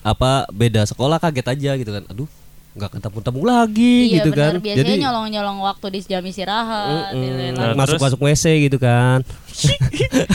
[0.04, 2.08] apa beda sekolah kaget aja gitu kan.
[2.08, 2.32] Aduh,
[2.74, 4.50] nggak ketemu-temu lagi iya gitu benar.
[4.50, 4.54] kan.
[4.60, 7.14] Biasanya Jadi nyolong-nyolong waktu di jam istirahat.
[7.14, 7.22] Mm-mm.
[7.22, 8.06] di- Nah, masuk terus?
[8.10, 9.22] masuk WC gitu kan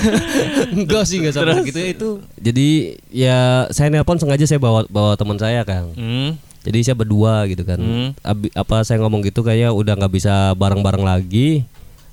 [0.71, 1.65] enggak sih enggak Terus?
[1.65, 2.69] gitu itu jadi
[3.09, 6.39] ya saya nelpon sengaja saya bawa bawa teman saya kan Hmm.
[6.63, 8.09] jadi saya berdua gitu kan Hmm.
[8.21, 11.65] Abi- apa saya ngomong gitu kayaknya udah nggak bisa bareng bareng lagi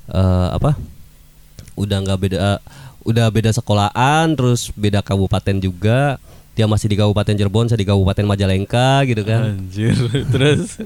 [0.05, 0.77] Eh, apa
[1.73, 2.61] udah nggak beda
[3.03, 6.21] udah beda sekolahan terus beda kabupaten juga
[6.56, 9.91] dia masih di kabupaten Cirebon saya di kabupaten Majalengka gitu kan Anjir.
[10.34, 10.80] Terus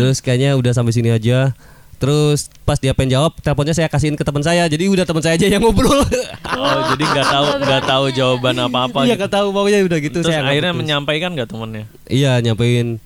[0.00, 1.52] terus kayaknya udah sampai sini aja
[2.00, 5.36] terus pas dia pengen jawab teleponnya saya kasihin ke teman saya jadi udah teman saya
[5.36, 9.20] aja yang ngobrol oh, jadi nggak tahu nggak tahu jawaban apa-apa iya gitu.
[9.20, 10.80] nggak tahu pokoknya udah gitu Terus saya akhirnya putus.
[10.80, 11.84] menyampaikan nggak temennya?
[12.08, 12.96] iya nyampein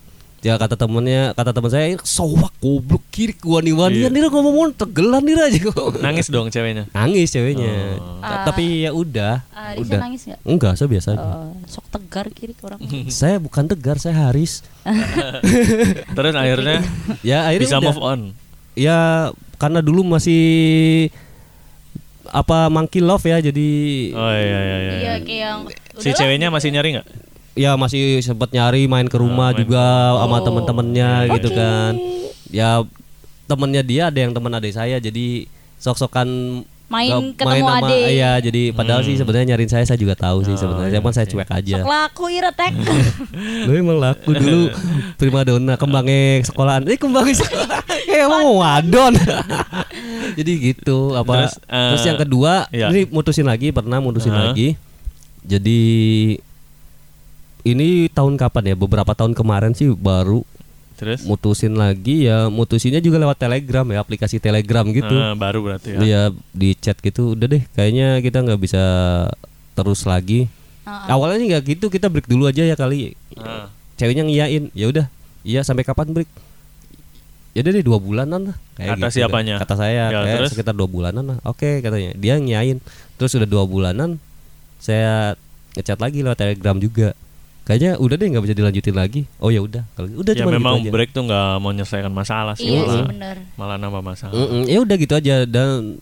[0.45, 4.09] ya kata temennya kata teman saya sowak goblok kiri wani wani Iya.
[4.09, 6.85] nih ngomong tegelan nih aja kok Nangis dong ceweknya.
[6.91, 8.21] nangis ceweknya Oh.
[8.21, 10.41] Ta- tapi ya udah Ah, Risa udah nangis nggak?
[10.45, 11.25] enggak saya biasa aja.
[11.25, 12.77] Oh, sok tegar kiri ke orang.
[13.11, 14.61] saya bukan tegar saya Haris
[16.17, 16.85] Terus akhirnya
[17.27, 17.89] ya akhirnya bisa udah.
[17.89, 18.21] move on.
[18.75, 18.99] ya
[19.57, 20.45] karena dulu masih
[22.27, 23.69] apa monkey love ya jadi
[24.13, 24.93] Oh iya iya iya.
[24.95, 25.59] Iya kayak yang
[25.97, 27.07] Si ceweknya masih nyari nggak?
[27.55, 29.83] Ya masih sempat nyari main ke rumah main juga
[30.17, 30.43] sama Oh.
[30.43, 31.57] temen-temennya gitu Oke.
[31.57, 31.93] kan
[32.49, 32.83] ya
[33.45, 36.29] temennya dia ada yang temen adik saya jadi sok-sokan
[36.85, 38.05] Main nggak- ketemu sama- adik.
[38.09, 40.55] iya jadi padahal sih sebenarnya nyariin saya saya juga tahu sih Hmm.
[40.55, 41.33] Oh, sebenarnya iya, cuman saya oke.
[41.33, 42.73] cuek aja Sok laku ira tek.
[43.67, 44.61] lu emang laku dulu
[45.15, 49.13] primadona kembangnya sekolahan eh kembangnya sekolah kayak emang mau wadon
[50.39, 52.87] jadi gitu apa Terus, terus, eh, yang kedua iya.
[52.89, 54.51] ini mutusin lagi pernah mutusin Uh-huh.
[54.51, 54.77] lagi
[55.43, 55.81] jadi
[57.65, 58.77] ini tahun kapan ya?
[58.77, 60.45] Beberapa tahun kemarin sih baru
[60.95, 61.25] Terus?
[61.25, 62.29] mutusin lagi.
[62.29, 65.17] Ya mutusinnya juga lewat telegram ya aplikasi telegram gitu.
[65.17, 65.99] Ah, baru berarti ya.
[65.99, 66.23] Iya
[66.53, 67.33] di chat gitu.
[67.33, 68.83] Udah deh kayaknya kita nggak bisa
[69.73, 70.47] terus lagi.
[70.85, 73.17] Ah, awalnya sih nggak gitu kita break dulu aja ya kali.
[73.35, 73.73] Ah.
[73.95, 75.07] ceweknya ngiyain ya udah
[75.43, 76.27] iya sampai kapan break?
[77.55, 78.57] Ya udah deh dua bulanan lah.
[78.75, 79.15] Kayak Kata gitu.
[79.17, 79.55] siapanya?
[79.57, 80.51] kata saya Ya, kayak terus?
[80.53, 81.39] sekitar dua bulanan lah.
[81.47, 82.11] Oke katanya.
[82.15, 82.83] Dia ngiyain.
[83.15, 84.19] Terus udah dua bulanan
[84.77, 85.39] saya
[85.73, 87.15] ngechat lagi lewat telegram juga
[87.65, 90.75] kayaknya udah deh nggak bisa dilanjutin lagi oh ya udah kalau udah Ya cuma memang
[90.79, 92.69] gitu aja break tuh nggak mau menyelesaikan masalah sih.
[92.69, 93.37] Iya sih malah, benar.
[93.57, 94.37] malah nambah masalah.
[94.37, 95.97] Mm-mm, ya udah gitu aja dan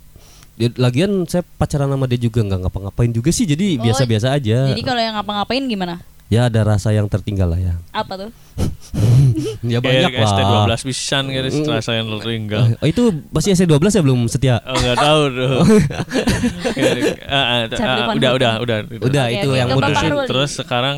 [0.55, 4.59] ya, lagian saya pacaran sama dia juga nggak ngapa-ngapain juga sih jadi Oh, biasa-biasa aja
[4.68, 6.03] Jadi kalau yang ngapa-ngapain gimana?
[6.27, 7.75] ya ada rasa yang tertinggal lah ya.
[7.92, 8.31] Apa tuh?
[9.62, 10.66] Ya banyak Kayak lah.
[10.66, 12.75] ST12 pisan gitu setelah saya tertinggal.
[12.77, 14.57] Oh, itu masih SC12 ya belum setia.
[14.61, 15.53] Oh nggak tahu tuh.
[17.29, 19.68] Ah, ah, ah, udah, udah, udah, Udah Oke, itu yang.
[19.72, 20.29] Arwali.
[20.29, 20.96] Terus sekarang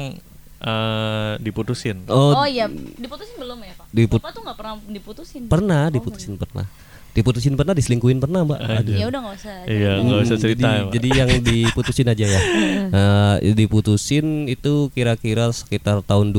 [0.64, 2.09] eh, diputusin.
[2.09, 3.87] Oh, Oh, iya, diputusin belum ya Pak?
[3.90, 5.42] Diput- Bapak tuh nggak pernah diputusin.
[5.46, 6.66] pernah diputusin pernah.
[7.14, 8.59] Diputusin pernah, diselingkuhin pernah, Mbak.
[8.59, 8.90] Ada.
[8.90, 9.55] Ya udah nggak usah.
[9.70, 10.90] Iya, nggak usah cerita jadi, ya, Pak.
[10.90, 12.40] jadi yang diputusin aja ya.
[12.94, 16.35] Eh, diputusin itu kira-kira sekitar tahun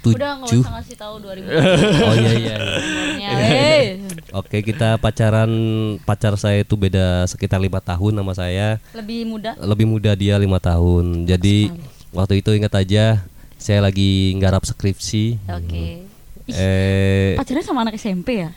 [0.00, 0.16] 2007.
[0.16, 1.44] Udah nggak usah ngasih tahu 2000.
[2.08, 2.56] Oh iya iya.
[2.56, 2.56] iya.
[2.56, 3.84] Umurnya, eh.
[4.32, 5.50] Oke kita pacaran
[6.08, 8.80] pacar saya itu beda sekitar lima tahun sama saya.
[8.96, 9.50] Lebih muda.
[9.60, 11.28] Lebih muda dia lima tahun.
[11.28, 11.68] Jadi
[12.16, 13.20] waktu itu ingat aja
[13.60, 15.36] saya lagi nggarap skripsi.
[15.52, 15.84] Oke.
[16.48, 18.50] Ih, Eh pacarnya sama anak SMP ya?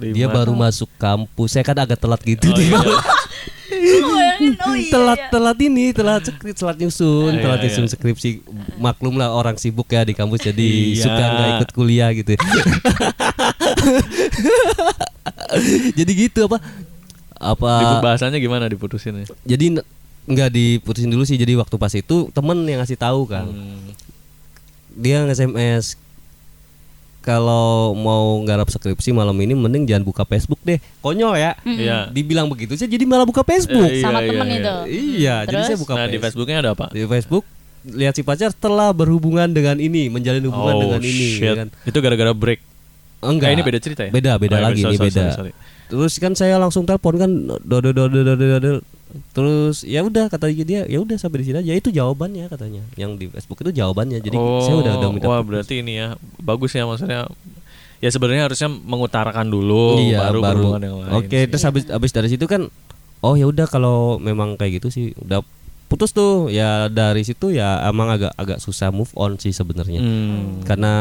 [0.00, 1.52] dia baru masuk kampus.
[1.58, 2.72] Saya kan agak telat gitu dia.
[2.78, 2.94] Lu
[3.70, 4.90] bayangin, oh iya.
[4.90, 5.28] telat iya.
[5.30, 7.64] telat ini telat skrip telat nyusun Iya, telat iya.
[7.64, 8.30] nyusun skripsi
[8.76, 11.02] maklum lah orang sibuk ya di kampus jadi Iya.
[11.02, 12.34] suka nggak ikut kuliah gitu
[15.94, 16.58] jadi gitu apa
[17.36, 19.26] apa Diput- bahasanya gimana diputusin ya?
[19.46, 19.80] jadi
[20.26, 23.90] nggak diputusin dulu sih jadi waktu pas itu temen yang ngasih tahu kan Hmm.
[24.92, 25.96] dia nge-SMS
[27.20, 32.08] kalau mau nggarap skripsi malam ini mending jangan buka Facebook deh konyol ya Iya.
[32.08, 34.74] dibilang begitu saya jadi malah buka Facebook Eh, Sama iya, temen iya, itu.
[34.88, 35.68] iya jadi Terus?
[35.68, 36.86] saya buka Nah, di Facebook Facebooknya ada apa?
[36.88, 37.44] di Facebook
[37.82, 41.44] lihat si pacar telah berhubungan dengan ini menjalin hubungan Oh, dengan ini shit.
[41.44, 42.60] ya kan Itu gara-gara break.
[43.20, 44.10] enggak Eh, ini beda cerita ya?
[44.10, 45.52] beda beda Oh, iya, lagi sorry, ini sorry, beda sorry, sorry.
[45.86, 47.30] terus kan saya langsung telepon kan
[49.30, 53.14] terus ya udah kata dia ya udah sampai di sini aja itu jawabannya katanya yang
[53.14, 56.14] di Facebook itu jawabannya jadi oh, saya udah udah minta Wah, berarti ini ya.
[56.36, 57.26] Bagus ya maksudnya.
[58.00, 61.12] Ya sebenarnya harusnya mengutarakan dulu iya baru, baru berhubungan yang lain.
[61.20, 62.72] oke terus habis habis dari situ kan
[63.20, 65.44] oh ya udah kalau memang kayak gitu sih udah
[65.84, 70.64] putus tuh ya dari situ ya emang agak agak susah move on sih sebenarnya Hmm.
[70.64, 70.92] karena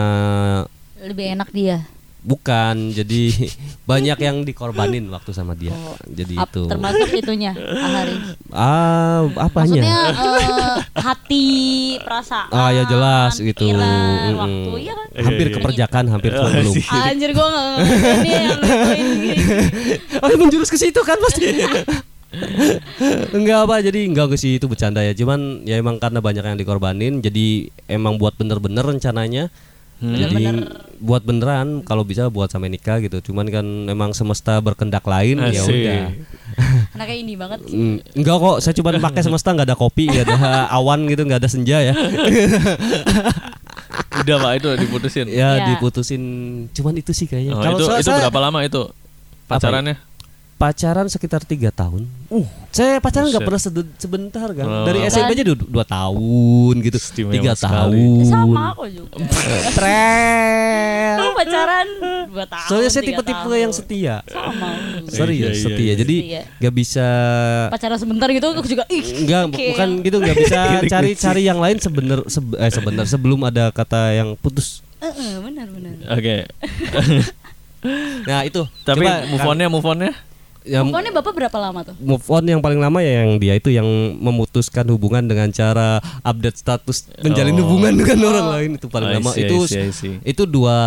[1.00, 1.88] Lebih enak dia.
[2.19, 3.32] Bukan jadi
[3.89, 8.15] banyak yang dikorbanin waktu sama dia Oh, jadi Ap- itu termasuk itunya, Ahari.
[8.51, 11.47] ah apanya Maksudnya eh, hati,
[12.03, 12.51] perasaan.
[12.51, 13.63] Ah, ya jelas gitu.
[13.65, 15.08] pikiran, waktu, iya kan?
[15.15, 15.55] hampir Iya, iya.
[15.55, 16.73] keperjakan hampir cuma belum
[17.08, 18.60] Anjir gua enggak ngerti yang
[20.23, 21.45] oh menjurus ke situ kan pasti
[23.32, 27.13] enggak apa jadi enggak ke situ bercanda ya cuman ya emang karena banyak yang dikorbanin
[27.19, 27.47] jadi
[27.88, 29.49] emang buat bener-bener rencananya
[29.99, 30.15] Hmm.
[30.15, 30.43] jadi
[30.97, 35.59] buat beneran kalau bisa buat sampai nikah gitu cuman kan emang semesta berkendak lain ya
[35.59, 35.75] Asik.
[35.75, 36.03] udah
[36.95, 37.59] Anaknya ini banget.
[37.65, 40.38] Mm, enggak kok saya cuma pakai semesta nggak ada kopi nggak ada
[40.77, 41.93] awan gitu nggak ada senja ya
[44.19, 45.25] Udah Pak itu diputusin.
[45.29, 45.65] ya Ya.
[45.69, 46.21] diputusin
[46.71, 48.81] cuman itu sih kayaknya Oh, kalau itu saya- itu saya berapa lama itu
[49.47, 49.95] pacarannya?
[50.60, 53.62] Pacaran sekitar tiga tahun uh saya pacaran nggak pernah
[53.95, 54.84] sebentar kan Oh.
[54.84, 57.98] dari SMP aja dua, dua tahun gitu Istimewa tiga sekali.
[57.98, 59.15] tahun Sama aku juga.
[59.80, 61.17] Tren.
[61.32, 61.88] Pacaran
[62.30, 62.67] 2 tahun.
[62.67, 64.76] soalnya saya tipe-tipe yang setia sama.
[65.08, 65.93] serius Iya, iya, setia iya.
[65.95, 66.41] jadi Setia.
[66.60, 67.08] nggak bisa
[67.72, 69.04] Pacaran sebentar gitu aku juga ih.
[69.17, 69.65] Enggak, oke.
[69.72, 71.24] bukan gitu nggak bisa Iri cari kucing.
[71.24, 74.84] cari yang lain sebener seb- eh sebentar sebelum ada kata yang putus.
[75.00, 75.93] Heeh, benar benar.
[76.12, 76.36] Oke.
[78.22, 78.60] Nah itu.
[78.84, 80.12] Tapi Coba, move on-nya move on-nya?
[80.62, 81.95] Ya, Pokoknya Bapak berapa lama tuh?
[81.98, 86.56] move on yang paling lama ya yang dia itu yang memutuskan hubungan dengan cara update
[86.56, 87.65] status menjalin Oh.
[87.65, 90.15] hubungan dengan orang lain itu paling lama see, I itu see, I see.
[90.22, 90.78] itu dua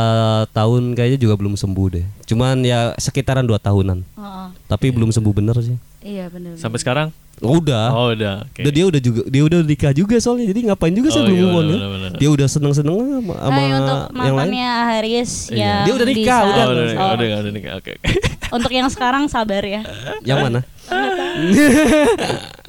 [0.51, 4.47] tahun kayaknya juga belum sembuh deh cuman ya sekitaran dua tahunan Heeh.
[4.67, 6.59] tapi belum sembuh bener sih Iya benar.
[6.59, 7.15] Sampai sekarang?
[7.39, 8.45] Udah Oh, udah.
[8.45, 8.61] Oke.
[8.61, 11.35] Udah, dia udah juga dia udah nikah juga soalnya jadi ngapain juga saya Oh, belum
[11.35, 14.31] iya, move on benar, ya dia udah seneng seneng sama, sama Hai untuk yang lain
[14.37, 15.59] mantannya Haris Iya.
[15.59, 16.63] yang Dia udah nikah, bisa- udah.
[16.63, 17.73] Oh, udah, Oh, udah, udah, nikah.
[17.75, 17.93] Oke.
[17.97, 18.11] oke.
[18.53, 19.81] Untuk yang sekarang sabar ya.
[20.23, 20.61] yang mana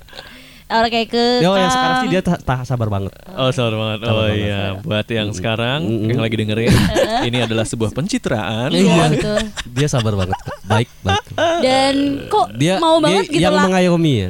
[0.75, 3.13] Oke ke Oh yang sekarang sih dia tak tak sabar banget.
[3.29, 3.99] Oh, sabar banget.
[4.03, 6.09] Oh iya, buat yang sekarang Mm-mm.
[6.09, 6.73] yang lagi dengerin,
[7.27, 8.69] ini adalah sebuah pencitraan.
[8.69, 9.37] Iya betul.
[9.69, 10.33] Dia sabar banget.
[10.63, 11.23] Baik, baik.
[11.59, 13.63] Dan kok Dia mau dia banget gitu yang lah.
[13.63, 14.29] mengayomi ya.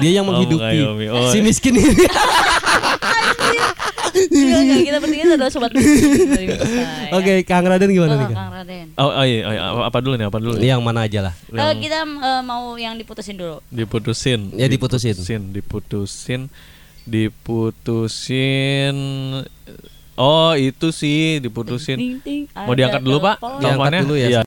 [0.00, 1.06] Dia yang Oh, menghidupi mengayomi.
[1.08, 1.30] Oh.
[1.30, 1.94] si miskin ini.
[4.34, 5.82] Enggak, enggak, kita bertiga adalah sobat ya.
[7.14, 8.26] Oke, Kang Raden gimana Oh, nih?
[8.26, 8.36] Kang?
[8.36, 8.86] Kang Raden.
[8.94, 9.62] Oh, oh iya, oh, iya.
[9.86, 10.26] Apa- dulu nih?
[10.26, 10.52] Apa dulu?
[10.58, 10.66] nih?
[10.68, 11.34] Yang mana aja lah.
[11.48, 13.62] Eh, kita eh, mau yang diputusin dulu.
[13.68, 14.50] Diputusin.
[14.52, 15.14] Ya, diputusin.
[15.48, 16.50] Diputusin.
[17.06, 18.96] Diputusin.
[20.14, 21.98] Oh, itu sih diputusin.
[21.98, 23.36] Ting, ting, Mau diangkat dulu, Pak?
[23.38, 23.60] telepon.
[23.62, 24.28] Diangkat dulu ya.
[24.28, 24.40] Iya.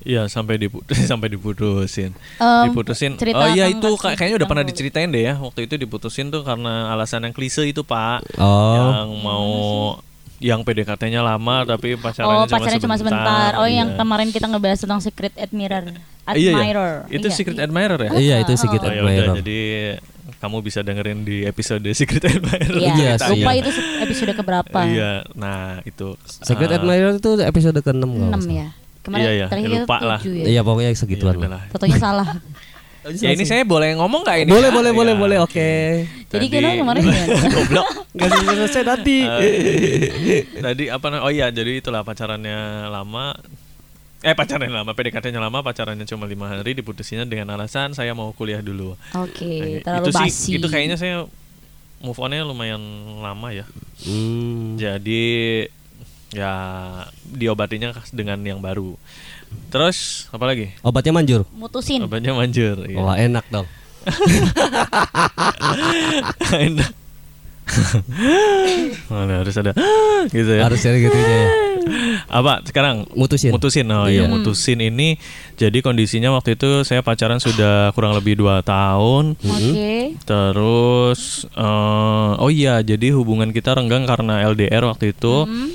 [0.00, 2.16] Iya, sampai diputus sampai diputusin.
[2.38, 3.20] Em, diputusin.
[3.34, 5.34] Oh iya itu kasus ka- kayaknya udah pernah diceritain deh ya.
[5.36, 8.24] Waktu itu diputusin tuh karena alasan yang klise itu, Pak.
[8.36, 8.74] Oh.
[8.74, 9.48] Yang mau
[10.40, 13.60] yang PDKT-nya lama tapi Oh, pacarannya, pacarnya cuma sebentar.
[13.60, 14.00] Oh, yang Iya.
[14.00, 15.92] kemarin kita ngebahas tentang secret admirer.
[16.26, 16.52] Iya, iya.
[16.56, 16.92] Admirer.
[17.12, 17.36] Itu Iya.
[17.36, 18.10] secret admirer ya?
[18.16, 19.36] Iya, itu sedikit Oh, ya udah, admirer.
[19.44, 19.60] jadi
[20.40, 22.72] kamu bisa dengerin di episode Secret Admirer.
[22.72, 23.68] Iya, Iya lupa itu
[24.00, 24.78] episode keberapa?
[24.80, 26.16] Iya, nah itu.
[26.24, 28.56] Secret eh, Admirer itu episode ke-6 kalau nggak 6 salah.
[28.56, 28.68] ya.
[29.00, 29.46] Kemarin Iya, iya.
[29.48, 30.20] terakhir Lupa itu lah.
[30.20, 30.44] 7 ya.
[30.46, 31.34] Iya pokoknya Iya, segituan.
[31.36, 31.62] udahlah.
[31.68, 32.28] Fotonya salah.
[33.16, 34.52] Ya ini saya boleh ngomong gak ini?
[34.52, 34.94] boleh Ya, boleh ya.
[34.94, 35.70] boleh boleh oke.
[36.28, 37.22] Jadi Tadi- kita kemarin ya.
[37.56, 37.86] Goblok.
[38.12, 39.16] Gak selesai nanti.
[40.54, 41.06] Tadi apa?
[41.20, 43.32] Oh iya, jadi itulah pacarannya lama.
[44.20, 48.60] Eh pacarannya lama, PDKT-nya lama, pacarannya cuma lima hari, diputusinnya dengan alasan saya mau kuliah
[48.60, 48.92] dulu.
[49.16, 50.28] Oke, Nah, terlalu itu basi.
[50.28, 51.24] sih, itu kayaknya saya
[51.98, 52.84] move on-nya lumayan
[53.16, 53.64] lama ya.
[54.04, 54.76] Hmm.
[54.76, 55.64] Jadi
[56.30, 56.52] ya
[57.26, 58.94] diobatinya dengan yang baru.
[59.68, 60.70] Terus apa lagi?
[60.80, 61.42] Obatnya manjur.
[61.52, 62.06] mutusin.
[62.06, 62.86] Obatnya manjur.
[62.86, 62.98] iya.
[63.02, 63.66] Wah enak dong.
[66.50, 66.92] Enak.
[69.10, 69.70] Mana harus ada
[70.30, 70.66] gitu ya.
[70.66, 71.46] Harus cari gitu ya.
[72.26, 73.06] Apa sekarang?
[73.14, 73.54] Mutusin.
[73.54, 73.86] Mutusin.
[73.90, 74.26] Oh Iya.
[74.26, 75.18] iya, mutusin ini
[75.54, 79.38] jadi kondisinya waktu itu saya pacaran sudah kurang lebih dua tahun.
[79.38, 80.18] Oke.
[80.26, 85.46] Terus eh, oh iya, jadi hubungan kita renggang karena LDR waktu itu.
[85.46, 85.70] Hmm.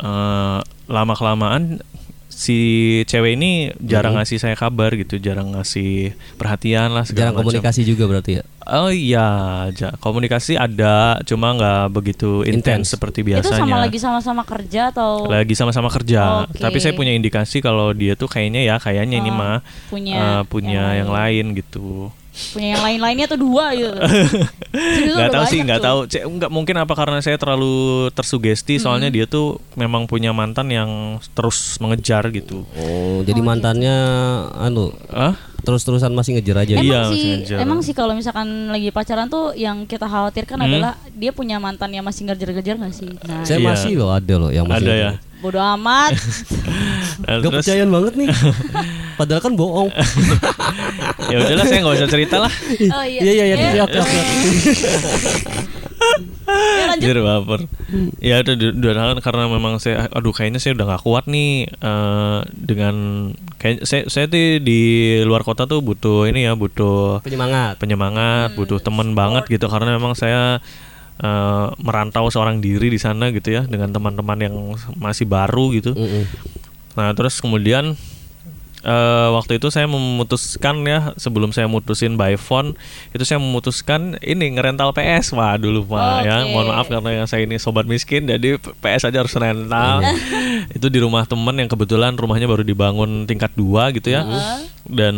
[0.00, 1.78] Eh, lama kelamaan
[2.26, 2.56] si
[3.04, 7.46] cewek ini jarang ngasih saya kabar gitu, jarang ngasih perhatian lah segala Jarang macam.
[7.52, 8.42] komunikasi juga berarti ya.
[8.62, 9.28] Oh iya,
[9.70, 13.60] ja- komunikasi ada, cuma nggak begitu intens seperti Itu biasanya.
[13.60, 16.56] sama lagi sama-sama kerja atau Lagi sama-sama kerja, Oke.
[16.56, 19.58] tapi saya punya indikasi kalau dia tuh kayaknya ya, kayaknya ini Oh, mah
[19.90, 22.14] punya eh, punya yang yang, lain gitu.
[22.30, 23.90] Punya yang lain-lainnya tuh dua gitu.
[25.10, 25.98] Nggak tahu sih, nggak tahu.
[26.06, 27.74] Cek, nggak mungkin apa karena saya terlalu
[28.10, 30.90] tersugesti, soalnya dia tuh memang punya mantan yang
[31.32, 32.62] terus mengejar gitu.
[32.76, 33.96] Oh, jadi mantannya
[34.56, 36.72] anu Ah, terus-terusan masih ngejar aja.
[36.72, 37.58] Emang Iya, sih, masih ngejar.
[37.60, 40.66] emang sih kalau misalkan lagi pacaran tuh yang kita khawatirkan Hmm.
[40.66, 43.10] adalah dia punya mantan yang masih ngejar-ngejar gak sih?
[43.20, 43.66] Nah, Saya Iya.
[43.68, 45.10] masih loh ada loh yang masih ada ya.
[45.40, 46.14] bodo amat.
[47.20, 48.28] Nah, Gak percayaan banget nih.
[49.14, 49.92] Padahal kan bohong.
[51.30, 52.52] ya udahlah saya nggak usah cerita lah.
[52.90, 53.20] oh iya.
[53.20, 53.56] Iya iya iya.
[53.56, 54.18] Eh, Oke oke.
[56.50, 57.06] ya, lanjut.
[57.06, 57.60] Jadi baper.
[58.18, 61.50] Ya itu du- dua tahun karena memang saya aduh kayaknya saya udah nggak kuat nih
[61.70, 62.94] eh, dengan
[63.56, 64.80] kayak saya saya tuh di
[65.22, 67.78] luar kota tuh butuh ini ya butuh Penyemangat.
[67.78, 70.58] penyemangat, butuh temen banget gitu karena memang saya
[71.18, 74.54] eh, merantau seorang diri di sana gitu ya dengan teman-teman yang
[74.98, 75.94] masih baru gitu.
[75.94, 76.24] Mm-mm.
[76.98, 77.94] Nah, terus kemudian
[78.84, 82.76] eh, waktu itu saya memutuskan ya sebelum saya mutusin by phone
[83.12, 86.52] itu saya memutuskan ini ngerental PS wah dulu pak ya Oke.
[86.52, 90.04] mohon maaf karena yang saya ini sobat miskin jadi PS aja harus rental.
[90.76, 94.24] Itu di rumah temen yang kebetulan rumahnya baru dibangun tingkat dua gitu ya.
[94.86, 95.16] Dan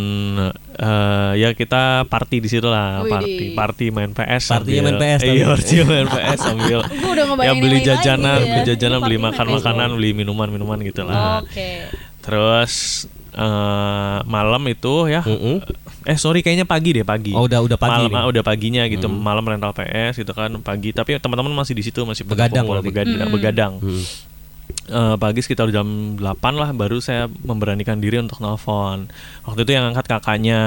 [0.77, 5.45] eh, ya kita party di situ lah party party main PS Partinya main PS iya
[5.49, 8.67] party main PS sambil ya ngebayangin beli jajanan lagi beli ya.
[8.75, 9.55] jajanan beli party main makan PS.
[9.57, 11.41] makanan beli minuman minuman gitu lah.
[11.41, 11.89] Oke.
[12.23, 15.65] Terus eh, malam itu ya, Mm-mm.
[16.03, 17.33] eh sorry kayaknya pagi deh pagi.
[17.33, 18.19] Oh, udah- udah pagi Malam nih.
[18.19, 20.91] ah, udah paginya gitu, malam rental PS gitu kan pagi.
[20.91, 23.29] Tapi teman-teman masih di situ masih Begadang kumpul, begadang.
[23.29, 23.73] begadang.
[23.79, 24.05] Hmm.
[24.83, 25.85] Eh, pagi sekitar jam
[26.17, 29.07] 8 lah baru saya memberanikan diri untuk nelfon.
[29.43, 30.61] Waktu itu yang angkat kakaknya.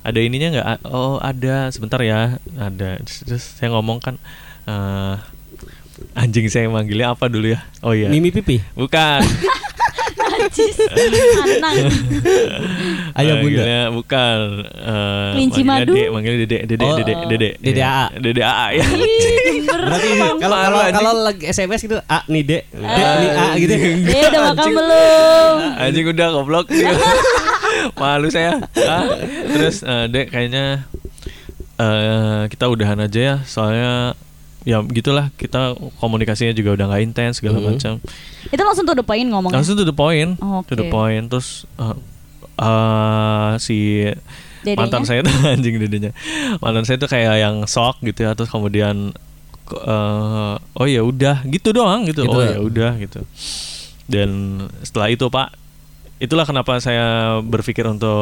[0.00, 0.66] Ada ininya nggak?
[0.86, 2.36] Oh ada, sebentar ya.
[2.52, 3.00] Ada.
[3.00, 4.16] Terus, saya ngomong kan.
[4.62, 5.14] eh,
[6.14, 7.60] anjing saya manggilnya apa dulu ya?
[7.80, 8.08] Oh iya.
[8.08, 8.60] Mimi pipi.
[8.72, 9.20] Bukan.
[10.40, 10.76] Najis.
[11.36, 11.76] Anang.
[13.14, 13.62] Ayah bunda.
[13.90, 15.92] Bukan eh, Kelinci madu?
[15.92, 17.48] Dek, manggilnya Dede, Dede, Oh, Dede, Dede.
[17.58, 17.86] Dede Iya.
[17.86, 18.06] AA.
[18.18, 18.84] Dede AA ya.
[19.70, 23.74] Berarti kalau kalau kalau lagi SMS gitu, A nih dek, dek nih A gitu.
[23.74, 25.54] Eh udah makan belum?
[25.78, 26.90] Anjing udah goblok dia.
[28.00, 28.60] Malu saya.
[28.76, 29.04] Ah,
[29.48, 30.84] Terus eh, Dek kayaknya
[31.76, 34.12] eh kita udahan aja ya, soalnya
[34.62, 37.66] ya gitulah kita komunikasinya juga udah nggak intens segala Mhm.
[37.66, 37.92] macam.
[38.46, 39.56] Itu langsung tuh the point ngomongnya.
[39.56, 41.26] Langsung to the point, Oh, to the point.
[41.26, 41.96] Terus eh,
[42.58, 43.78] eh, si
[44.60, 44.76] Dedenya?
[44.78, 46.12] mantan saya tuh anjing dedenya
[46.60, 49.16] mantan saya tuh kayak yang shock gitu ya terus kemudian
[49.72, 52.56] eh, oh ya udah gitu doang gitu, Gitu oh ya.
[52.56, 53.24] ya udah gitu
[54.04, 54.28] dan
[54.82, 55.56] setelah itu pak
[56.20, 57.06] itulah kenapa saya
[57.40, 58.12] berpikir untuk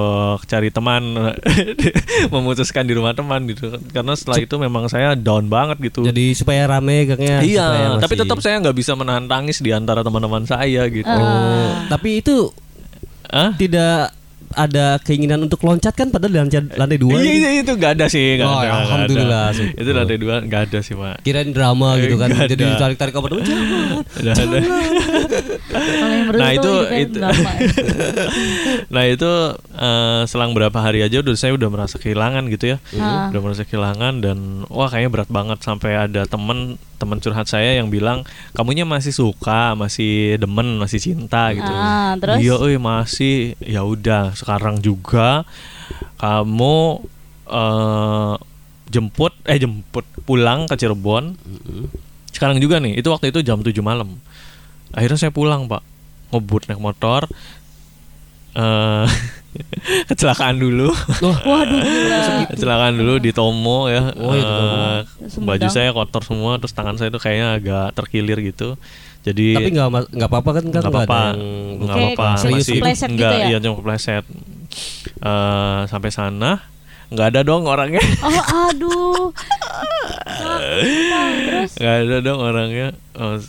[0.44, 1.34] cari teman
[2.34, 6.64] memutuskan di rumah teman gitu karena setelah itu memang saya down banget gitu Jadi supaya
[6.68, 7.42] rame gangnya.
[7.42, 11.11] supaya iya tapi masih- tetap saya nggak bisa menahan tangis di antara teman-teman saya gitu
[11.11, 12.54] Oh, tapi itu
[13.26, 13.52] Hah?
[13.58, 14.14] tidak
[14.54, 17.16] ada keinginan untuk loncat kan padahal di lantai, lantai dua.
[17.16, 17.37] Iya, gitu.
[17.44, 18.58] iya, itu nggak ada sih, nggak Oh, ada.
[18.58, 18.84] ya, nggak ada.
[18.87, 19.68] alhamdulillah sih.
[19.74, 21.16] Itu lantai dua nggak ada sih pak.
[21.22, 22.28] Kirain drama gitu kan.
[22.46, 22.94] Jadi teman
[24.38, 24.58] ada.
[25.68, 27.12] Kalau yang berdua Nah, itu- hidupnya itu.
[27.14, 27.68] drama ya.
[28.94, 29.30] nah itu
[29.74, 33.28] eh, selang berapa hari aja udah saya udah merasa kehilangan gitu ya, Ah.
[33.28, 36.58] udah merasa kehilangan dan wah kayaknya berat banget sampai ada temen
[36.98, 41.70] temen curhat saya yang bilang kamunya masih suka, masih demen, masih cinta gitu.
[41.70, 42.42] Ah, terus?
[42.42, 43.54] Iya, euy, masih.
[43.62, 45.42] Ya udah sekarang juga
[46.22, 47.03] kamu
[47.48, 48.35] eh
[48.88, 51.35] jemput eh jemput pulang ke Cirebon.
[52.31, 54.14] Sekarang juga nih itu waktu itu jam 7 malam.
[54.94, 55.83] Akhirnya saya pulang pak.
[56.31, 57.27] Ngebut naik motor.
[58.55, 59.07] Eh
[60.12, 60.94] kecelakaan dulu.
[61.24, 62.20] Waduh gila.
[62.55, 64.12] kecelakaan dulu di Tomo ya.
[64.14, 65.46] Oh, iya, Sumedang.
[65.46, 68.79] baju saya kotor semua terus tangan saya tuh kayaknya agak terkilir gitu
[69.20, 71.22] jadi Tapi nggak nggak apa-apa kan kan nggak apa-apa.
[71.76, 72.26] nggak apa-apa.
[72.38, 73.46] serius kepleset gitu nggak ya?
[73.46, 74.24] iya cuma kepleset
[75.18, 76.61] Eh, sampai sana.
[77.09, 78.04] Nggak ada dong orangnya.
[78.22, 78.37] Oh
[78.68, 79.33] aduh.
[81.42, 81.70] Terus?
[81.74, 82.88] Nggak ada dong orangnya.
[83.14, 83.40] Oh,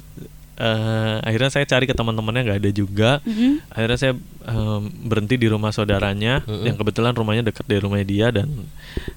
[0.60, 3.12] eh, akhirnya saya cari ke teman-temannya nggak ada juga.
[3.24, 3.72] Mhm.
[3.72, 8.48] akhirnya saya em, berhenti di rumah saudaranya yang kebetulan rumahnya dekat dari rumahnya dia dan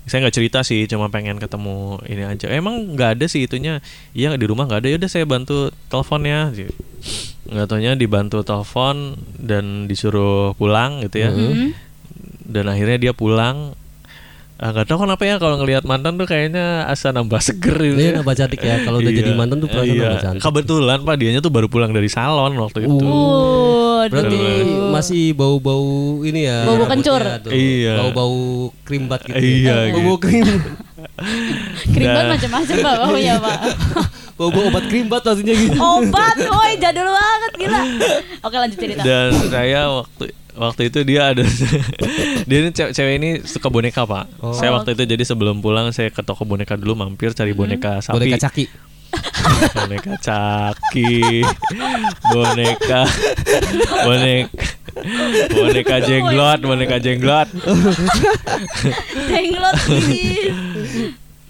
[0.07, 2.47] saya nggak cerita sih cuma pengen ketemu ini aja.
[2.55, 3.83] Emang nggak ada sih itunya.
[4.15, 4.89] Iya di rumah nggak ada.
[4.95, 6.55] Yaudah saya bantu teleponnya.
[7.51, 11.31] Nggak taunya dibantu telepon dan disuruh pulang gitu ya.
[11.35, 11.91] Mhm.
[12.53, 13.73] dan akhirnya dia pulang
[14.63, 18.07] Ah, nggak tahu kenapa ya kalau ngelihat mantan tuh kayaknya asa nambah seger gitu Iya
[18.07, 18.17] ya.
[18.17, 19.19] nambah cantik ya kalau udah Iya.
[19.19, 20.03] jadi mantan tuh perasaan Iya.
[20.05, 20.41] nambah cantik.
[20.41, 22.95] Kebetulan Pak dianya tuh baru pulang dari salon waktu itu.
[22.95, 24.07] Waduh.
[24.09, 24.39] Berarti
[24.89, 25.91] masih bau-bau
[26.23, 26.63] ini ya.
[26.63, 27.19] Bau-bau kencur.
[27.41, 27.51] tuh.
[27.51, 27.93] Iya.
[28.01, 28.39] Bau-bau
[28.83, 29.35] krim bat gitu.
[29.35, 29.93] Iya, ya.
[29.93, 30.47] Bau-bau krim.
[31.89, 32.31] Krimbat Nah.
[32.33, 33.59] macam-macam Pak baunya Pak.
[34.39, 35.77] Bau-bau obat krim bat maksudnya gitu.
[35.77, 37.81] Obat, woi jadul banget gila.
[38.41, 39.03] Oke lanjut cerita.
[39.03, 40.25] Dan saya waktu
[40.57, 41.45] waktu itu dia ada
[42.49, 44.29] dia ini cewek, cewek ini suka boneka pak.
[44.45, 44.53] Oh.
[44.53, 48.17] Saya waktu itu jadi sebelum pulang saya ke toko boneka dulu mampir cari boneka sapi.
[48.19, 48.67] Boneka caki.
[49.77, 51.45] boneka caki,
[52.33, 53.05] boneka,
[54.09, 54.65] boneka,
[55.53, 57.49] boneka jenglot, boneka jenglot,
[59.29, 59.77] Jenglot.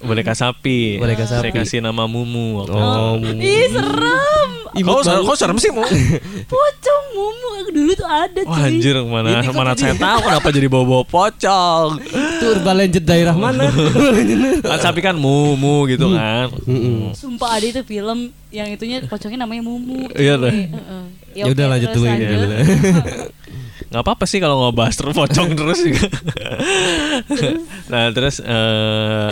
[0.03, 0.97] Boneka sapi.
[0.97, 1.49] Boneka Saya sapi.
[1.51, 2.61] kasih nama Mumu.
[2.61, 3.39] Waktu Oh, itu.
[3.39, 4.49] Ih serem.
[4.73, 5.85] Kau ser- kau serem sih mu?
[6.51, 8.49] Pocong mumu dulu tuh ada cuy.
[8.49, 11.89] Wah anjir mana Ini kok mana jadi- saya tahu kenapa jadi bawa-bawa pocong.
[12.33, 13.69] Itu urban legend daerah mana?
[14.65, 16.49] Kan sapi kan Mumu gitu kan.
[17.13, 20.09] Sumpah ada itu film yang itunya pocongnya namanya Mumu.
[20.11, 20.49] Iya tuh.
[20.49, 21.03] Heeh.
[21.33, 22.45] Ya udah lanjut dulu dulu.
[23.93, 26.09] Nggak apa-apa sih kalau ngebahas terus pocong terus juga.
[27.93, 29.29] nah terus eh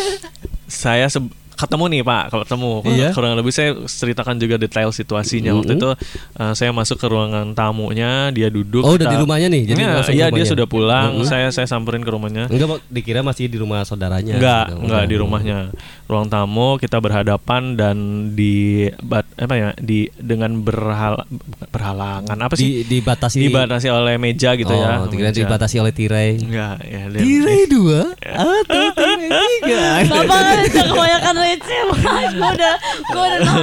[0.82, 3.08] saya se- ketemu nih pak ketemu Iya.
[3.10, 5.90] kurang lebih saya ceritakan juga detail situasinya waktu itu
[6.36, 9.62] eh, saya masuk ke ruangan tamunya dia duduk Oh, udah kita- di rumahnya nih?
[9.64, 12.78] Jadi Iya, langsung ke iya dia sudah pulang saya saya samperin ke rumahnya Enggak, Pak.
[12.88, 14.34] dikira masih di rumah saudaranya.
[14.34, 14.78] Enggak, Gitu.
[14.82, 15.58] enggak di rumahnya.
[16.04, 17.96] Ruang tamu kita berhadapan dan
[18.30, 18.52] di
[19.00, 19.68] bat, apa ya?
[19.78, 21.24] di dengan berhal
[21.68, 22.82] berhalangan apa sih?
[22.82, 24.98] Di, dibatasi dibatasi oleh meja gitu ya.
[24.98, 25.40] Oh, dikira meja.
[25.40, 26.36] dibatasi oleh tirai.
[26.36, 27.02] Enggak, ya.
[27.08, 29.16] Tirai dua atau tirai
[29.62, 29.82] tiga?
[30.04, 32.00] Bapak kan udah kebanyakan receh Mas
[32.40, 32.74] Gue udah
[33.12, 33.54] Gue udah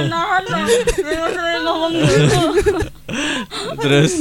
[0.46, 2.40] Jangan sering ngomong gitu
[3.80, 4.12] Terus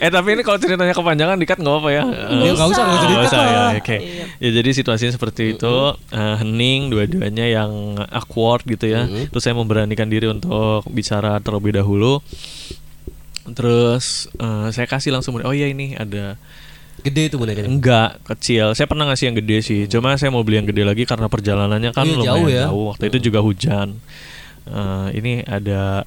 [0.00, 2.04] eh tapi ini kalau ceritanya kepanjangan dikat nggak apa ya?
[2.08, 3.64] Nggak usah, nggak usah usah ya.
[3.76, 3.96] Oke.
[4.00, 4.24] Iya.
[4.40, 5.74] Ya jadi situasinya seperti itu.
[5.92, 9.04] eh, hening dua-duanya yang awkward gitu ya.
[9.06, 12.24] Terus saya memberanikan diri untuk bicara terlebih dahulu.
[13.52, 16.40] Terus eh, saya kasih langsung oh iya ini ada
[17.00, 17.68] Gede itu bonekanya.
[17.68, 18.76] enggak kecil.
[18.76, 19.80] Saya pernah ngasih yang gede sih.
[19.88, 22.66] Cuma saya mau beli yang gede lagi karena perjalanannya kan Iya, lumayan jauh jauh, ya.
[22.70, 23.96] Waktu itu juga hujan.
[24.68, 26.04] Eh, ini ada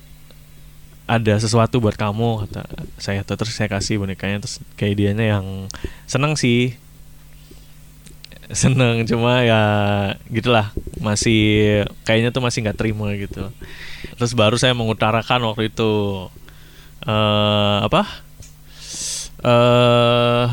[1.03, 2.63] ada sesuatu buat kamu kata
[2.95, 5.67] saya tuh terus saya kasih bonekanya terus kayak dianya yang
[6.07, 6.79] seneng sih
[8.55, 9.61] seneng cuma ya
[10.31, 10.71] gitulah
[11.03, 13.51] masih kayaknya tuh masih nggak terima gitu
[14.15, 15.91] terus baru saya mengutarakan waktu itu
[17.03, 18.07] eh apa
[19.43, 20.47] eh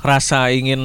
[0.00, 0.80] rasa ingin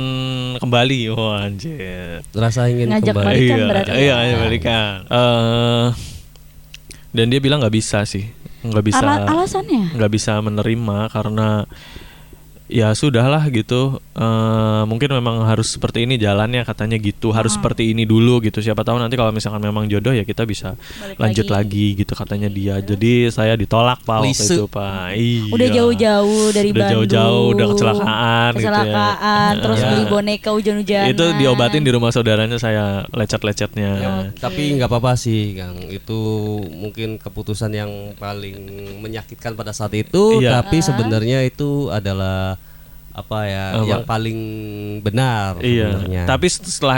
[0.58, 1.10] kembali.
[1.10, 2.24] Wah anjir.
[2.32, 3.26] Rasa ingin Ngajak kembali.
[3.26, 3.90] balikan iya berarti.
[3.92, 4.14] iya ya?
[4.16, 4.96] ngajak balikan.
[5.08, 5.86] Eh,
[7.12, 8.28] dan dia bilang nggak bisa sih.
[8.62, 11.70] Nggak bisa Ala- Alasannya nggak bisa menerima karena
[12.68, 18.08] ya sudahlah gitu Eh, mungkin memang harus seperti ini jalannya katanya gitu harus seperti ini
[18.08, 21.92] dulu gitu siapa tahu nanti kalau misalkan memang jodoh ya kita bisa Balik lanjut lagi.
[21.92, 22.00] lagi.
[22.00, 26.80] gitu katanya dia jadi saya ditolak pak waktu itu pak iya Udah jauh-jauh dari Udah
[26.80, 28.72] Bandung jauh-jauh, udah kecelakaan gitu ya.
[28.72, 29.88] Kecelakaan Terus Ya.
[29.92, 35.60] beli boneka hujan-hujanan itu diobatin di rumah saudaranya saya lecet-lecetnya Ya, Tapi nggak apa-apa sih,
[35.60, 35.76] Kang.
[35.92, 36.20] Itu
[36.72, 38.56] mungkin keputusan yang paling
[39.04, 40.40] menyakitkan pada saat itu.
[40.40, 40.64] Iya.
[40.64, 42.55] Tapi sebenarnya itu adalah
[43.16, 43.88] apa ya, Apa?
[43.88, 44.40] yang paling
[45.00, 45.96] benar Iya.
[45.96, 46.24] sebenarnya.
[46.26, 46.98] Tapi setelah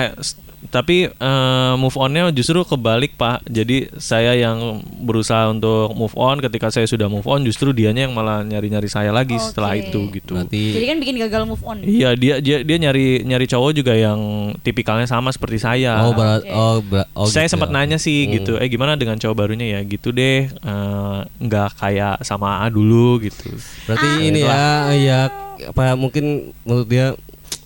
[0.68, 3.46] tapi eh, move onnya justru kebalik pak.
[3.46, 6.42] Jadi saya yang berusaha untuk move on.
[6.42, 9.86] Ketika saya sudah move on, justru dianya yang malah nyari-nyari saya lagi setelah Oke.
[9.86, 10.34] itu gitu.
[10.34, 13.94] berarti Jadi kan bikin gagal move on Iya dia dia dia nyari nyari cowok juga
[13.94, 14.20] yang
[14.60, 16.04] tipikalnya sama seperti saya.
[16.04, 17.76] oh berat oh, berat- oh saya gitu sempat ya.
[17.78, 18.58] nanya sih gitu.
[18.58, 19.86] Eh gimana dengan cowok barunya ya?
[19.86, 20.52] Gitu deh.
[20.52, 23.54] eh, nggak kayak sama A dulu gitu.
[23.86, 24.20] Berarti Ah.
[24.20, 24.60] ini ya
[24.92, 25.20] ya
[25.64, 26.26] apa mungkin
[26.62, 27.14] menurut dia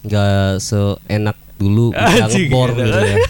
[0.01, 2.83] nggak seenak dulu bisa Anjing, ngebor gitu.
[2.83, 3.17] gitu ya.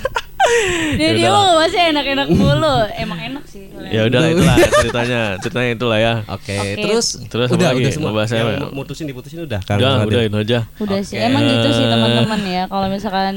[0.91, 2.75] Dia dia mah masih enak-enak mulu.
[2.93, 3.71] Emang enak sih.
[3.87, 6.13] Ya udah itulah ceritanya, ceritanya itulah ya.
[6.27, 6.83] Oke, Oke.
[6.83, 7.79] terus Terus apa udah lagi?
[7.79, 8.09] udah semua.
[8.11, 8.59] Mau bahas Yang apa ya?
[8.59, 9.59] mu- mutusin diputusin udah.
[9.63, 10.59] Kang Udah, udah itu aja.
[10.77, 11.15] Udah sih.
[11.15, 11.23] Oke.
[11.23, 12.63] Emang gitu sih teman-teman ya.
[12.67, 13.35] Kalau misalkan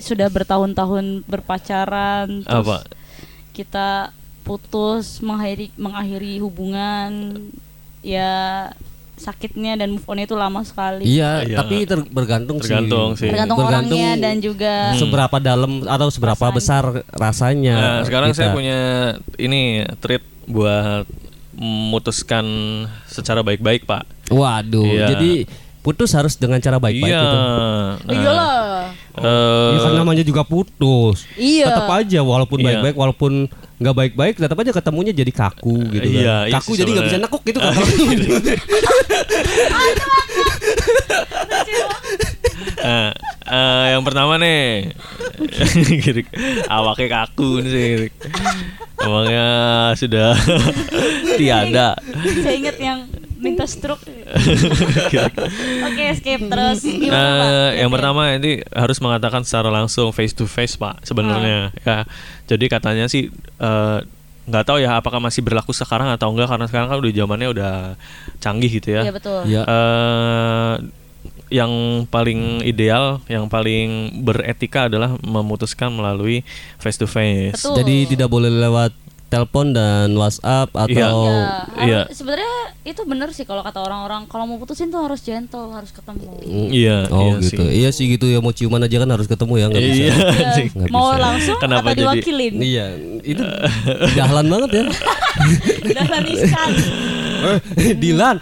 [0.00, 2.76] sudah bertahun-tahun berpacaran terus Apa?
[3.52, 3.88] kita
[4.42, 7.12] putus mengakhiri mengakhiri hubungan
[8.00, 8.68] ya
[9.14, 11.06] sakitnya dan move on itu lama sekali.
[11.06, 11.56] Iya, Iya.
[11.56, 13.30] tapi ter- bergantung, Tergantung sih.
[13.30, 16.56] Tergantung, Bergantung orangnya dan juga seberapa dalam atau seberapa Perasaan.
[16.56, 17.76] besar rasanya.
[17.76, 18.56] Nah, sekarang saya kita.
[18.56, 18.78] punya
[19.36, 19.62] ini
[19.98, 21.06] treat buat
[21.54, 22.44] memutuskan
[23.06, 24.02] secara baik-baik, Pak.
[24.28, 25.06] Waduh, Iya.
[25.10, 25.32] jadi
[25.84, 27.20] putus harus dengan cara baik-baik iya.
[27.20, 27.36] gitu.
[27.36, 28.88] Nah, iyalah.
[29.20, 31.28] eh, Ya kan namanya juga putus.
[31.36, 31.68] Iya.
[31.68, 32.66] Tetap aja walaupun Iya.
[32.72, 33.32] baik-baik walaupun
[33.74, 36.22] nggak baik-baik tetap aja ketemunya jadi kaku gitu kan.
[36.24, 37.74] Iya, iya kaku jadi nggak bisa nekuk gitu kan.
[42.84, 43.16] Nah,
[43.48, 44.92] eh, yang pertama nih,
[46.04, 46.28] Girik.
[46.68, 47.84] awaknya kaku nih sih.
[47.96, 48.12] Girik.
[49.00, 49.46] Emangnya
[49.96, 50.36] sudah
[51.40, 51.96] tiada.
[52.44, 52.98] Saya ingat yang
[53.44, 54.00] minta stroke.
[55.86, 56.80] Oke, skip terus.
[56.82, 57.46] Gimana, Pak?
[57.46, 57.94] Eh, yang Oke.
[57.94, 61.84] pertama ini harus mengatakan secara langsung face to face pak sebenarnya Ah.
[61.84, 61.98] ya
[62.46, 63.28] jadi katanya sih
[63.60, 63.98] eh,
[64.44, 67.72] nggak tahu ya apakah masih berlaku sekarang atau enggak karena sekarang kan udah zamannya udah
[68.38, 69.40] canggih gitu ya Iya betul.
[69.44, 69.62] Iya.
[69.64, 70.74] Eh,
[71.52, 71.70] yang
[72.08, 76.42] paling ideal yang paling beretika adalah memutuskan melalui
[76.76, 77.76] face to face Betul.
[77.80, 78.92] Jadi tidak boleh lewat
[79.26, 81.08] telepon dan WhatsApp atau Iya.
[81.74, 82.00] Ya, Iya.
[82.02, 82.52] harus- sebenarnya
[82.84, 86.30] itu bener sih kalau kata orang-orang kalau mau putusin tuh harus gentle, harus ketemu.
[86.70, 87.58] iya Oh iya gitu.
[87.58, 87.74] sih.
[87.74, 89.96] Iya sih gitu ya mau ciuman aja kan harus ketemu ya nggak bisa.
[89.98, 90.68] iya Ya, anjing.
[90.72, 91.20] Nggak mau bisa.
[91.20, 92.54] langsung Kenapa atau jadi- diwakilin?
[92.56, 92.86] Iya,
[93.22, 93.42] itu
[94.18, 94.84] jalan banget ya.
[95.94, 96.70] Dahlan Iskan.
[97.44, 98.40] Eh, Dilan,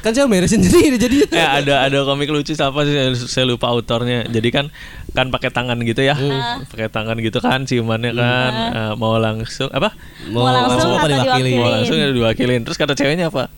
[0.00, 1.22] kan saya beresin sendiri jadi.
[1.30, 4.66] eh ada ada komik lucu siapa sih saya, saya lupa autornya jadi kan
[5.10, 6.66] kan pakai tangan gitu ya Hmm.
[6.66, 9.94] pakai tangan gitu kan ciumannya kan eh, mau langsung apa
[10.30, 11.26] Mau langsung apa atau diwakili?
[11.26, 11.72] mau Diwakilin.
[11.72, 13.50] langsung ya diwakilin terus kata ceweknya apa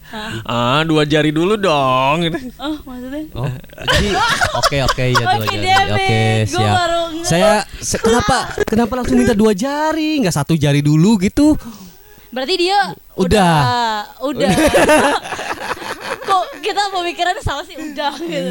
[0.42, 2.38] ah dua jari dulu dong gitu.
[2.56, 3.22] Oh, maksudnya?
[3.32, 3.50] Oh,
[3.86, 4.08] jadi
[4.54, 5.90] oke oke ya dua Oke, jari.
[5.90, 6.76] Oke, siap.
[7.22, 11.54] Saya se- kenapa kenapa langsung minta dua jari, nggak satu jari dulu gitu?
[12.28, 14.08] Berarti dia Udah.
[14.18, 14.48] udah.
[16.22, 18.50] Kok kita pemikiran sama sih udah gitu.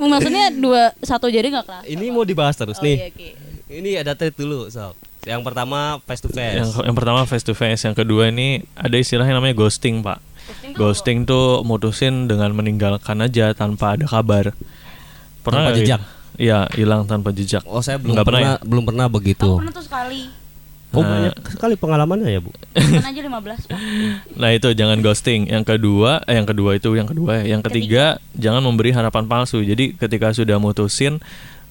[0.00, 1.84] Maksudnya dua satu jari nggak kelas.
[1.84, 2.96] Ini mau dibahas terus Oh, nih.
[2.96, 3.28] iya, oke.
[3.68, 4.96] Ini ada treat dulu, sob.
[5.28, 6.56] Yang pertama face to face.
[6.56, 10.18] yang yang pertama face to face yang kedua ini ada istilah yang namanya ghosting pak
[10.48, 14.56] Ghosting tuh ghosting tuh mutusin dengan meninggalkan aja tanpa ada kabar
[15.38, 15.84] pernah Tanpa nggak gitu?
[15.86, 16.00] jejak?
[16.34, 18.64] Iya hilang tanpa jejak Oh, saya belum Nggak pernah, pernah ya?
[18.64, 19.44] belum pernah begitu.
[19.44, 20.20] Aku pernah tuh sekali.
[20.88, 22.48] Oh, banyak sekali pengalamannya ya, Bu.
[22.72, 23.76] Kan aja 15 Pak.
[24.40, 25.44] Nah itu jangan ghosting.
[25.44, 27.44] Yang kedua, eh, yang kedua itu yang kedua.
[27.44, 27.52] ya.
[27.52, 29.60] Yang ketiga, jangan memberi harapan palsu.
[29.60, 31.20] Jadi ketika sudah mutusin,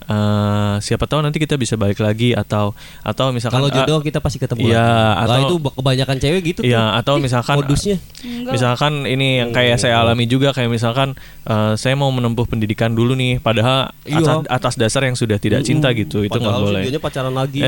[0.08, 2.72] eh, siapa tahu nanti kita bisa balik lagi atau
[3.04, 4.72] atau misalkan Kalau ah, jodoh kita pasti ketemu.
[4.72, 4.88] iya, lagi.
[4.88, 6.70] Lah, atau- itu kebanyakan cewek gitu tuh.
[6.72, 7.98] Iya atau misalkan modusnya.
[8.24, 8.52] Enggak.
[8.56, 13.14] Misalkan ini yang kayak saya alami juga kayak misalkan eh, saya mau menempuh pendidikan dulu
[13.14, 14.24] nih, padahal Iya.
[14.24, 16.84] atas, atas dasar yang sudah tidak cinta gitu, itu nggak boleh.
[16.98, 17.62] pacaran lagi.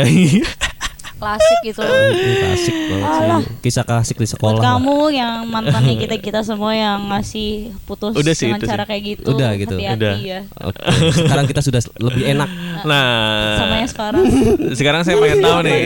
[1.20, 1.36] Iya.
[1.36, 1.82] Klasik itu.
[1.84, 3.54] Ini Klasik banget sih.
[3.60, 4.62] Kisah klasik di Buat sekolah.
[4.64, 8.90] kamu yang mantannya kita kita semua yang ngasih putus Udah sih, dengan itu cara sih.
[8.90, 9.28] kayak gitu.
[9.30, 9.76] Udah gitu.
[9.76, 10.16] Hati-hati Udah.
[10.18, 10.40] ya.
[10.62, 10.80] Oke,
[11.14, 12.50] Sekarang kita sudah lebih enak.
[12.82, 14.24] nah, Sama yang sekarang.
[14.80, 15.82] sekarang saya pengen tahu nih,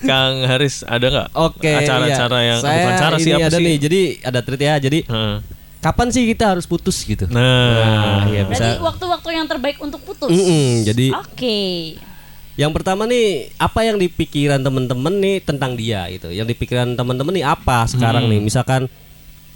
[0.00, 1.72] Kang Haris ada nggak Oke.
[1.74, 2.48] acara-cara iya.
[2.48, 3.64] yang Saya bukan cara sih apa ada sih?
[3.64, 3.76] nih.
[3.78, 4.74] Jadi ada treat ya.
[4.78, 5.36] Jadi Heeh.
[5.78, 7.24] kapan sih kita harus putus gitu?
[7.28, 8.82] Nah, iya Berarti bisa.
[8.82, 10.28] waktu-waktu yang terbaik untuk putus.
[10.28, 11.58] Mm-mm, jadi Oke.
[12.58, 16.28] Yang pertama nih apa yang di pikiran temen-temen nih tentang dia gitu.
[16.28, 18.32] Yang di pikiran temen-temen nih apa sekarang Hmm.
[18.34, 18.40] nih?
[18.42, 18.90] Misalkan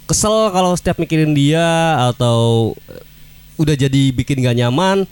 [0.03, 1.63] kesel kalau setiap mikirin dia
[2.05, 3.03] atau eh,
[3.55, 5.03] udah jadi bikin gak nyaman,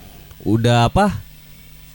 [0.42, 1.20] udah apa?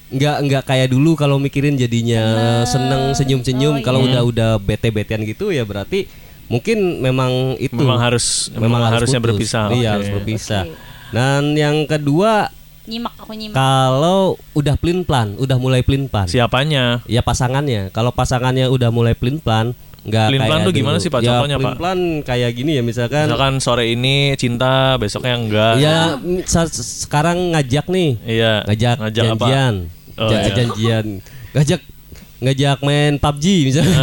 [0.07, 2.22] nggak nggak kayak dulu kalau mikirin jadinya
[2.62, 4.07] seneng senyum-senyum Oh, kalau iya.
[4.09, 6.07] udah udah bete-betean gitu ya berarti
[6.47, 9.51] mungkin memang itu Memang harus- memang harusnya putus.
[9.51, 9.66] berpisah.
[9.74, 9.94] iya Oke.
[9.99, 10.78] harus berpisah Oke.
[11.11, 12.55] dan yang kedua
[12.87, 13.53] Nyimak aku nyimak.
[13.53, 14.20] kalau
[14.53, 17.03] udah plin plan udah mulai plin plan siapanya?
[17.05, 21.18] ya pasangannya kalau pasangannya udah mulai plin plan nggak Plin plan tuh gimana sih, Pak?
[21.18, 21.76] ya, Contohnya, plin Pak?
[21.76, 25.72] plan kayak gini ya misalkan Misalkan sore ini cinta, besoknya enggak.
[25.76, 26.14] ya
[26.70, 28.62] sekarang ngajak nih Iya.
[28.64, 29.34] ngajak, Ngajak apa?
[29.43, 29.74] janjian
[30.14, 30.53] Oh, Ja- iya.
[30.55, 31.07] janjian
[31.53, 31.80] ngajak
[32.37, 33.99] ngajak main PUBG misalnya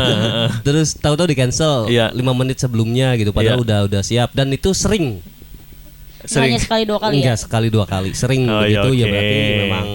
[0.61, 2.11] terus tahu-tahu di cancel Iya.
[2.11, 3.63] lima menit sebelumnya gitu padahal Iya.
[3.63, 5.21] udah udah siap dan itu sering
[6.23, 6.55] Sering.
[6.55, 7.41] Hanya sekali dua kali enggak ya.
[7.41, 9.11] sekali dua kali sering Oh, iya, begitu ya oke.
[9.11, 9.85] berarti memang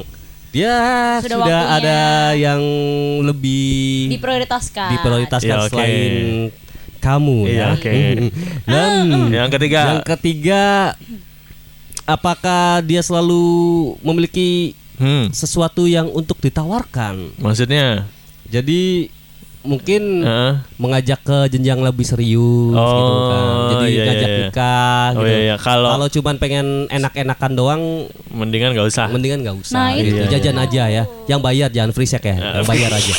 [0.49, 0.75] dia
[1.21, 1.99] Sudah sudah, ada
[2.35, 2.63] yang
[3.23, 4.91] lebih Diprioritaskan.
[4.93, 5.71] diprioritaskan Iya, oke.
[5.73, 6.05] selain
[6.99, 7.93] kamu Iya, ya oke.
[8.65, 8.93] dan
[9.29, 9.81] Yang ketiga.
[9.87, 10.63] yang ketiga
[12.05, 13.45] apakah dia selalu
[14.01, 15.31] memiliki Hmm.
[15.31, 17.39] sesuatu yang untuk ditawarkan.
[17.39, 18.11] Maksudnya?
[18.45, 19.07] Jadi
[19.61, 20.53] mungkin Heeh.
[20.77, 23.45] mengajak ke jenjang lebih serius Oh, gitu kan.
[23.69, 24.47] Jadi iya, ngajak iya, iya.
[24.47, 25.29] nikah Oh gitu.
[25.29, 25.55] iya, iya.
[25.57, 27.83] Kalau- Kalau cuman pengen enak-enakan doang
[28.29, 29.07] Mendingan gak usah.
[29.09, 30.09] mendingan nggak usah Nah, gitu.
[30.09, 30.21] itu.
[30.21, 31.03] Iya, Jajan aja ya.
[31.27, 32.37] Yang bayar jangan free check ya.
[32.55, 33.15] Yang bayar aja.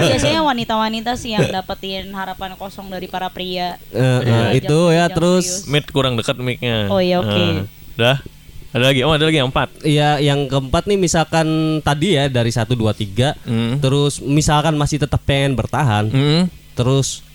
[0.00, 3.76] Biasanya wanita-wanita sih yang dapetin harapan kosong dari para pria.
[3.90, 4.40] Eh, eh, Iya.
[4.56, 5.66] itu ya terus.
[5.66, 6.86] Mid kurang dekat mic-nya.
[6.86, 7.28] Oh, iya, oke.
[7.28, 8.18] Eh, Dah.
[8.70, 9.00] Ada lagi?
[9.02, 9.68] Oh, ada lagi yang empat.
[9.82, 11.46] Iya, yang keempat nih misalkan
[11.82, 13.82] tadi ya dari 1 2 3 Hmm.
[13.82, 16.46] terus misalkan masih tetap pengen bertahan, Hmm.
[16.72, 17.26] terus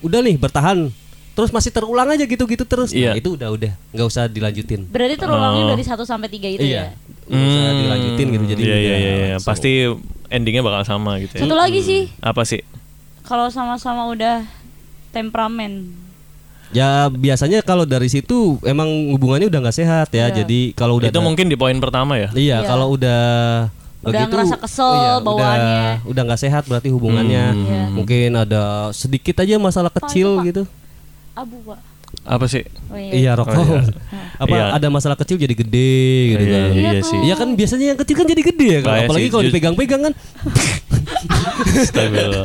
[0.00, 0.88] udah nih bertahan,
[1.34, 2.90] terus masih terulang aja gitu-gitu terus.
[2.90, 3.12] Iya.
[3.12, 4.88] Nah, itu udah udah nggak usah dilanjutin.
[4.88, 5.70] Berarti terulangnya Oh.
[5.70, 6.96] dari 1 sampai 3 itu iya.
[6.96, 7.28] ya.
[7.28, 9.36] Nggak usah dilanjutin gitu jadi Iya, iya, iya, iya.
[9.44, 9.92] Pasti
[10.28, 11.44] endingnya bakal sama gitu ya.
[11.44, 12.64] Satu lagi sih, Apa sih?
[13.22, 14.40] kalau sama-sama udah
[15.12, 15.92] temperamen.
[16.70, 20.28] Ya biasanya kalau dari situ emang hubungannya udah nggak sehat ya.
[20.28, 20.42] Iya.
[20.42, 22.28] Jadi kalau udah Itu mungkin di poin pertama ya.
[22.30, 22.68] Iya, Iya.
[22.68, 23.22] kalau udah
[23.98, 25.82] Udah ngerasa kesel udah- bawaannya.
[26.06, 27.44] udah nggak sehat berarti hubungannya.
[27.52, 27.82] Iya.
[27.90, 30.62] Mungkin ada sedikit aja masalah kecil gitu.
[31.32, 31.78] Abu, Pak.
[32.24, 32.64] Apa sih?
[32.88, 33.52] Oh, Iya, rokok.
[33.52, 33.82] Oh, iya.
[34.42, 34.64] Apa Iya.
[34.74, 35.96] ada masalah kecil jadi gede
[36.30, 36.68] gitu Iya, kan.
[36.72, 37.18] iya Iya sih.
[37.20, 40.14] Iya kan biasanya yang kecil kan jadi gede ya, kalau- Bahaya apalagi kalau dipegang-pegang kan.
[41.58, 42.44] Astagfirullah.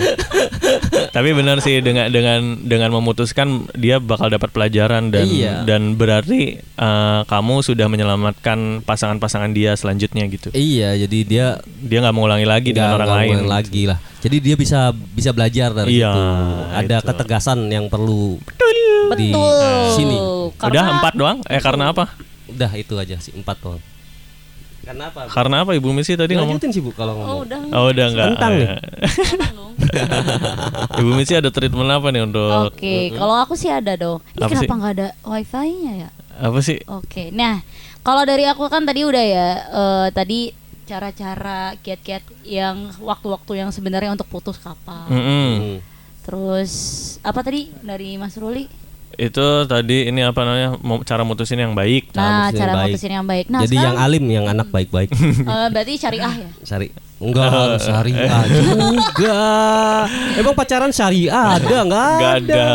[1.09, 5.53] Tapi benar sih dengan dengan dengan memutuskan dia bakal dapat pelajaran dan Iya.
[5.64, 10.49] dan berarti eh, kamu sudah menyelamatkan pasangan-pasangan dia selanjutnya gitu.
[10.51, 11.45] iya, jadi dia
[11.80, 13.38] Dia nggak mau ulangi lagi dengan nggak orang nggak lain.
[13.45, 13.99] lagi lah.
[14.20, 16.22] Jadi dia bisa bisa belajar dari Iya, situ.
[16.74, 17.05] Ada itu.
[17.05, 18.39] ketegasan yang perlu
[19.14, 19.84] di Betul.
[19.93, 20.18] sini.
[20.55, 21.38] Karena Udah empat doang?
[21.45, 22.09] Eh karena apa?
[22.47, 23.82] Udah itu aja sih empat doang.
[24.84, 25.20] Karena apa?
[25.28, 26.60] Karena apa Ibu Misi tadi ngomong?
[26.60, 27.40] Lanjutin sih Bu kalau Oh, ngomong.
[27.48, 27.60] udah.
[27.72, 28.28] Oh udah enggak.
[28.36, 28.70] Kentang nih.
[31.00, 34.20] Ibu Misi ada treatment apa nih untuk Oke, kalau aku sih ada dong.
[34.34, 36.10] Ini Apa kenapa nggak ada wifi-nya ya?
[36.34, 36.82] apa sih?
[36.90, 37.62] Oke, nah
[38.02, 40.50] kalau dari aku kan tadi udah ya, eh, tadi
[40.84, 45.08] cara-cara kiat-kiat yang waktu-waktu yang sebenarnya untuk putus kapan.
[45.08, 45.52] Mm-mm.
[45.56, 45.78] Hmm.
[46.24, 46.72] Terus
[47.22, 48.66] apa tadi dari Mas Ruli?
[49.14, 50.70] Itu tadi ini apa namanya?
[51.05, 52.09] Cara mutusin yang baik.
[52.18, 52.91] Nah, mutusin cara yang baik.
[52.93, 53.45] mutusin yang baik.
[53.49, 55.09] Nah, Jadi yang alim, yang anak baik-baik.
[55.53, 56.49] eh, berarti syariah ya.
[56.66, 56.88] Syari.
[57.24, 59.41] Enggak harus syariah juga.
[60.36, 62.09] Emang pacaran syariah ada enggak?
[62.18, 62.66] Enggak ada.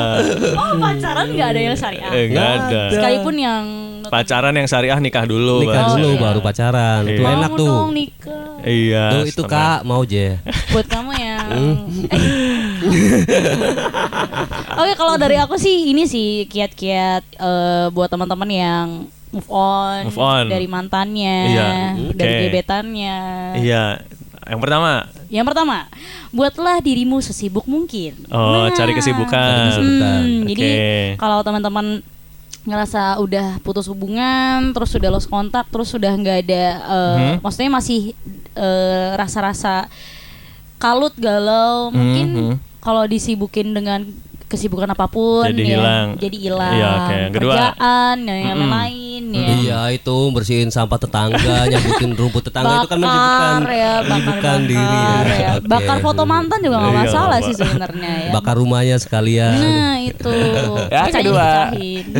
[0.57, 2.11] Oh, pacaran nggak ada yang syariah.
[2.15, 2.83] Eh, enggak Nggak ada.
[2.95, 3.65] Sekalipun yang
[4.09, 5.61] Pacaran yang syariah nikah dulu.
[5.61, 5.93] Nikah baru.
[6.01, 6.21] dulu iya.
[6.25, 7.03] baru pacaran.
[7.05, 7.69] Itu enak Mau tuh.
[7.69, 8.47] dong nikah.
[8.65, 9.05] Iya.
[9.13, 9.43] Tuh itu.
[9.45, 10.41] Kak mau je.
[10.73, 11.89] buat kamu yang Hmm.
[14.79, 18.87] Oke kalau dari aku sih ini sih kiat-kiat eh, buat teman-teman yang
[19.29, 20.45] move on, Move on.
[20.47, 21.69] dari mantannya, Iya,
[22.15, 22.43] dari oke.
[22.49, 23.19] gebetannya.
[23.59, 23.85] Iya.
[24.49, 24.93] Yang pertama,
[25.29, 25.79] Yang pertama,
[26.31, 28.17] buatlah dirimu sesibuk mungkin.
[28.29, 28.73] oh Nah.
[28.73, 29.29] cari kesibukan.
[29.29, 30.21] Cari kesibukan.
[30.23, 30.49] Hmm, Oke.
[30.49, 30.71] Jadi
[31.17, 31.87] kalau teman-teman
[32.65, 37.35] ngerasa udah putus hubungan, terus sudah lost kontak, terus sudah nggak ada, eh, Mhm.
[37.39, 38.01] maksudnya masih
[38.55, 39.87] eh, rasa-rasa
[40.77, 42.55] kalut galau, mungkin Mhm.
[42.79, 44.07] Kalau disibukin dengan
[44.49, 46.07] kesibukan apa pun, Jadi ya, hilang.
[46.17, 46.73] jadi hilang.
[46.73, 47.53] Yang kedua.
[47.53, 48.65] kerjaan, dan yang Mhm.
[49.21, 49.49] Lain, ya.
[49.59, 51.39] Iya itu bersihin sampah tetangga,
[51.71, 55.35] nyabutin rumput tetangga itu kan menyibukkan, ya, bakar, menyibukkan bakar, diri.
[55.37, 55.51] ya.
[55.53, 55.67] Oke.
[55.67, 58.31] Bakar foto mantan juga nggak Iya, masalah sih sebenarnya ya.
[58.33, 59.53] Bakar rumahnya sekalian.
[59.55, 60.31] Nah itu
[60.95, 61.49] Ya, kedua.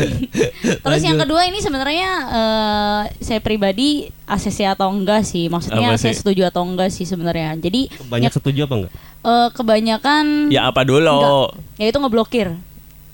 [0.85, 6.13] Terus yang kedua ini sebenarnya eh, saya pribadi ACC atau enggak sih Maksudnya Apa saya
[6.13, 6.21] sih?
[6.21, 8.93] setuju atau enggak sih sebenarnya Jadi Banyak setuju apa enggak?
[9.19, 11.49] eh, kebanyakan Ya apa dulu?
[11.75, 12.53] ya itu ngeblokir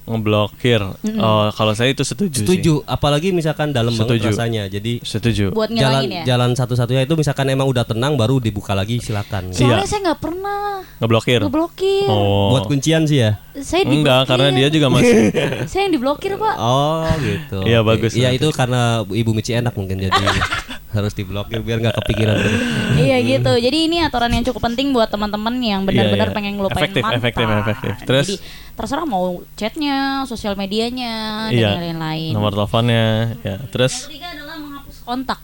[0.05, 0.84] Ngeblokir.
[1.16, 2.36] Oh, kalau saya itu setuju.
[2.36, 2.44] sih.
[2.44, 4.28] Setuju, apalagi misalkan dalam banget Setuju.
[4.36, 4.62] rasanya.
[4.68, 5.44] Jadi Setuju.
[5.50, 9.48] buat jalan ya jalan satu-satunya itu misalkan emang udah tenang baru dibuka lagi silakan.
[9.48, 9.57] Iya.
[9.57, 10.61] Soalnya saya nggak pernah
[11.00, 11.40] Ngeblokir.
[11.40, 12.52] ngeblokir Oh.
[12.52, 13.40] Buat kuncian sih ya.
[13.57, 15.30] Saya diblokir Enggak, karena dia juga masih
[15.64, 17.59] Saya yang diblokir pak Oh gitu.
[17.64, 20.12] Iya, bagus, Iya itu karena Ibu Mici enak mungkin jadi
[20.95, 22.61] harus diblokir biar nggak kepikiran terus.
[22.97, 23.53] Iya gitu.
[23.59, 26.36] Jadi ini aturan yang cukup penting buat teman-teman yang benar-benar Iya, iya.
[26.38, 27.18] pengen ngelupain Efektif, mantan.
[27.18, 27.92] efektif, efektif.
[28.07, 28.26] Terus?
[28.30, 28.36] Jadi
[28.74, 29.24] terserah mau
[29.55, 31.74] chatnya, sosial medianya, Iya.
[31.74, 32.32] dan lain-lain.
[32.32, 33.34] Nomor teleponnya.
[33.42, 33.59] Ya.
[33.59, 35.38] Yang Terus ketiga adalah menghapus kontak.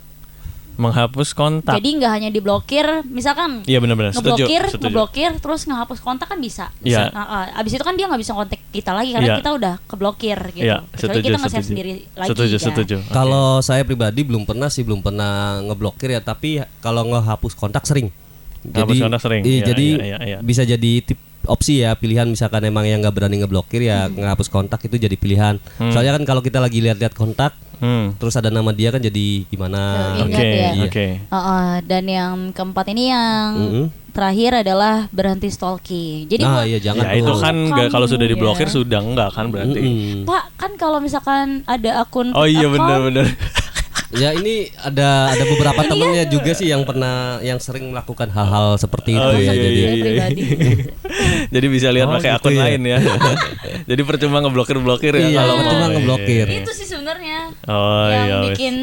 [0.81, 1.76] Menghapus kontak.
[1.76, 4.16] Jadi nggak hanya diblokir, misalkan Iya benar-benar.
[4.16, 4.49] Setuju.
[4.49, 4.85] ngeblokir, Setuju.
[4.89, 6.72] ngeblokir, terus ngehapus kontak kan bisa.
[6.81, 7.12] Iya.
[7.12, 9.39] Nah, ah, abis itu kan dia nggak bisa kontak kita lagi karena Iya.
[9.45, 10.64] kita udah keblokir gitu.
[10.64, 12.28] Iya, Kecuali setuju, kita nge-save sendiri lagi.
[12.33, 12.64] Setuju, kan.
[12.72, 12.97] setuju.
[12.99, 13.12] Oke.
[13.12, 18.09] Kalau saya pribadi belum pernah sih belum pernah ngeblokir ya tapi kalau ngehapus kontak sering.
[18.61, 19.43] Hapus kontak sering.
[19.45, 20.39] Iya, Iya, jadi iya, iya, iya.
[20.41, 24.85] bisa jadi tip opsi ya pilihan misalkan emang yang nggak berani ngeblokir ya ngehapus kontak
[24.85, 25.57] itu jadi pilihan.
[25.81, 25.89] Hmm.
[25.89, 28.12] Soalnya kan kalau kita lagi lihat-lihat kontak Hmm.
[28.14, 29.81] terus ada nama dia kan jadi gimana?
[30.22, 30.76] Oke, ya.
[30.78, 31.07] oke.
[31.26, 33.85] Uh, uh, dan yang keempat ini yang Mm-mm.
[34.11, 36.28] terakhir adalah berhenti stalking.
[36.28, 38.31] Jadi Nah, iya jangan Ya itu kan nggak kalau sudah ya.
[38.31, 39.81] diblokir sudah enggak kan berarti.
[39.81, 40.28] Mm-mm.
[40.28, 43.26] Pak kan kalau misalkan ada akun Oh iya account, benar-benar.
[44.11, 49.14] Ya ini ada ada beberapa temennya juga sih yang pernah yang sering melakukan hal-hal seperti
[49.14, 49.38] itu Oh, ya.
[49.41, 50.03] iya, Jadi iya, iya.
[50.03, 50.43] pribadi.
[51.55, 52.62] Jadi bisa lihat Oh, pakai gitu akun ya.
[52.64, 52.99] lain ya.
[53.91, 55.93] Jadi percuma ngeblokir-blokir ya Iya, kalau percuma mau.
[55.93, 56.47] ngeblokir.
[56.49, 58.38] itu sih sebenarnya Oh yang iya.
[58.49, 58.74] bikin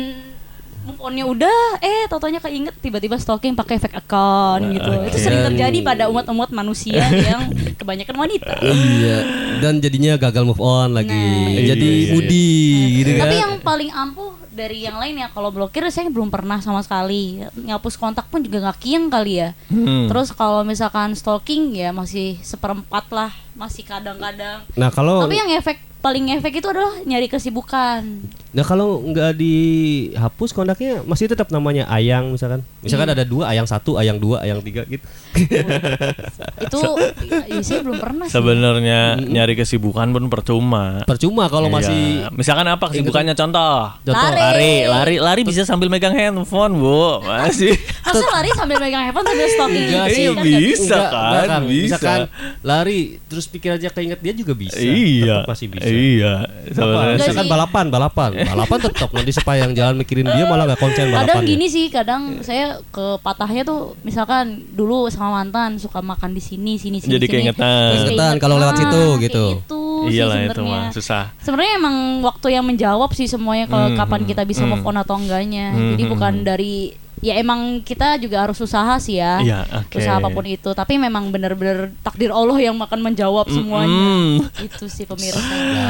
[0.84, 5.84] move on-nya udah eh totonya keinget tiba-tiba stalking pakai fake account gitu itu sering terjadi
[5.84, 9.18] pada umat-umat manusia yang kebanyakan wanita Iya,
[9.60, 11.12] dan jadinya gagal move on lagi.
[11.12, 12.12] Nah, Jadi iya, iya.
[12.14, 12.52] mudi
[12.98, 13.22] gitu kan.
[13.22, 15.30] tapi yang paling ampuh dari yang lain ya.
[15.30, 17.46] Kalau blokir saya belum pernah sama sekali.
[17.54, 19.50] Ngapus kontak pun juga nggak kieng kali ya.
[19.70, 20.10] Hmm.
[20.10, 23.32] terus kalau misalkan stalking ya masih seperempat lah.
[23.54, 24.66] Masih kadang-kadang.
[24.74, 28.02] Nah, kalau tapi yang efek paling efek itu adalah nyari kesibukan
[28.48, 32.64] Nah kalau nggak dihapus kontaknya masih tetap namanya Ayang misalkan.
[32.80, 35.04] Misalkan ada dua Ayang satu, Ayang dua, Ayang tiga gitu.
[36.64, 36.80] itu
[37.28, 38.34] ya, saya belum pernah sih.
[38.40, 41.04] Sebenarnya nyari kesibukan pun percuma.
[41.04, 41.76] Percuma kalau Iya.
[41.76, 42.02] masih
[42.34, 43.92] misalkan apa kesibukannya contoh?
[44.08, 44.16] Contoh.
[44.16, 44.40] Lari.
[44.40, 47.20] Lari, lari, lari bisa sambil megang handphone, Bu.
[47.28, 47.76] Masih.
[48.08, 50.98] Masa lari sambil megang handphone sambil stalking Enggak sih, Iya, kan bisa.
[50.98, 51.84] Kan, enggak, bisa.
[51.84, 52.20] Misalkan
[52.64, 54.80] lari terus pikir aja keinget dia juga bisa.
[54.80, 55.44] Iya.
[55.44, 55.88] Tetap masih bisa.
[55.92, 56.34] Iya.
[56.64, 57.52] Misalkan sih.
[57.52, 61.26] balapan, balapan, balapan tetap nanti sepanjang jalan mikirin dia malah nggak konsen balapan.
[61.26, 66.42] Kadang gini sih, kadang saya ke patahnya tuh misalkan dulu sama mantan suka makan di
[66.44, 67.18] sini, sini, sini.
[67.18, 67.34] Jadi sini.
[67.34, 67.90] keingetan.
[67.98, 69.46] Keingetan keinget, kalau lewat ah, situ, gitu.
[69.64, 71.24] Itu sih Iyalah itu mah susah.
[71.42, 74.72] Sebenarnya emang waktu yang menjawab sih semuanya kalau Hmm, kapan kita bisa hmm.
[74.78, 75.72] move on atau enggaknya.
[75.72, 76.46] Hmm, Jadi hmm, bukan hmm.
[76.46, 76.76] dari
[77.18, 79.42] ya emang kita juga harus usaha sih ya.
[79.42, 79.98] Iya, oke.
[79.98, 83.90] Usaha apa pun itu, tapi memang benar-benar takdir Allah yang akan menjawab semuanya.
[83.90, 84.66] Mm-mm.
[84.70, 85.42] Itu sih pemirsa.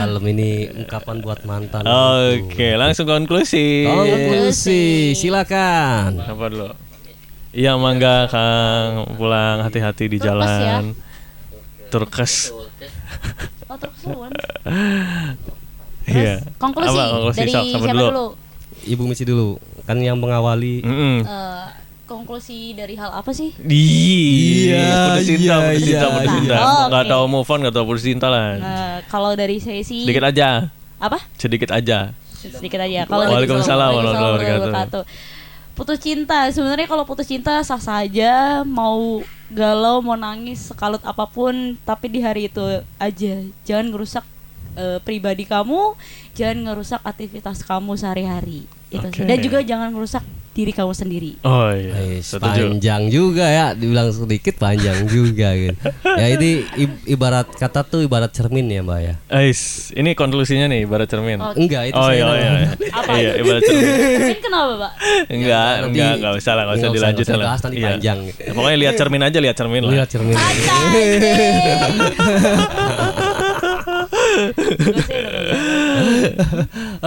[0.07, 1.83] Dalam ini ungkapan buat mantan.
[1.83, 3.83] Oke, langsung konklusi.
[3.83, 6.23] Konklusi, silakan.
[6.23, 6.71] Apa dulu?
[7.51, 10.79] Iya mangga Kang pulang hati-hati di Turkes ya.
[10.79, 10.83] jalan.
[11.89, 12.33] Turkes.
[13.67, 14.31] Oh, keseruan.
[16.07, 16.39] Iya.
[16.55, 17.39] Konklusi, Apa konklusi?
[17.43, 18.25] dari Sok, siapa dulu?
[18.87, 20.83] Ibu Misi dulu, kan yang mengawali.
[20.83, 21.23] Mm-mm.
[21.23, 21.67] Eh,
[22.07, 23.55] konklusi dari hal apa sih?
[23.63, 26.35] Iya, putus cinta, iya, putus cinta, iya, putus iya.
[26.35, 26.57] cinta.
[26.59, 27.11] Oh, Nggak oke.
[27.11, 28.47] tahu move on, nggak tahu putus cinta lah.
[28.59, 31.19] Nah, kalau dari saya sih Sedikit aja, apa?
[31.39, 32.11] sedikit aja.
[32.37, 33.03] Sedikit aja.
[33.07, 35.03] Kalau Waalaikumsalam warahmatullahi Waalaikumsalam wabarakatuh.
[35.77, 39.21] Putus cinta, sebenarnya kalau putus cinta sah saja, mau
[39.53, 42.63] galau, mau nangis, sekalut apa pun, tapi di hari itu
[42.97, 43.33] aja.
[43.61, 44.25] Jangan ngerusak
[44.73, 45.93] eh, pribadi kamu,
[46.33, 48.65] jangan ngerusak aktivitas kamu sehari-hari.
[48.87, 49.03] Itu.
[49.03, 49.19] Oke.
[49.21, 51.31] Dan juga jangan ngerusak diri kamu sendiri.
[51.43, 52.73] Oh iya, setuju.
[52.73, 55.77] panjang juga ya, dibilang sedikit panjang juga gitu.
[56.17, 56.65] Ya ini
[57.05, 59.13] ibarat kata tuh ibarat cermin ya mbak ya.
[59.29, 61.37] Ais, ini konklusinya nih, ibarat cermin.
[61.37, 62.41] Oh, Enggak itu Oh saya iya, nanya.
[62.41, 62.69] iya, iya.
[62.97, 63.11] Apa?
[63.13, 63.85] Iya, ibarat cermin.
[64.17, 64.91] Mungkin kenapa, Pak?
[65.29, 67.37] Enggak, nanti- enggak, enggak usah lah, enggak usah Nggak usah, dilanjut lah.
[67.53, 67.85] nanti Iya.
[67.93, 68.19] panjang.
[68.25, 69.93] Ya, pokoknya lihat cermin aja, lihat cermin lah.
[69.93, 70.33] Lihat cermin.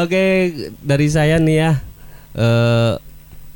[0.03, 0.25] Oke,
[0.83, 1.73] dari saya nih ya.
[2.31, 2.95] eh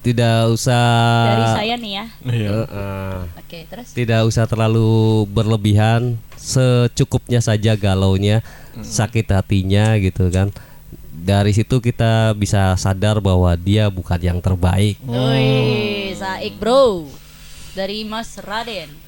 [0.05, 0.85] tidak usah
[1.33, 2.07] Dari saya nih ya.
[2.29, 2.51] Iya.
[2.69, 3.89] Eh, Oke, terus?
[3.97, 8.45] tidak usah terlalu berlebihan, secukupnya saja galaunya,
[8.85, 10.53] sakit hatinya gitu kan.
[11.15, 15.01] Dari situ kita bisa sadar bahwa dia bukan yang terbaik.
[15.09, 17.09] Wih, Saik bro
[17.73, 19.04] Dari Mas Raden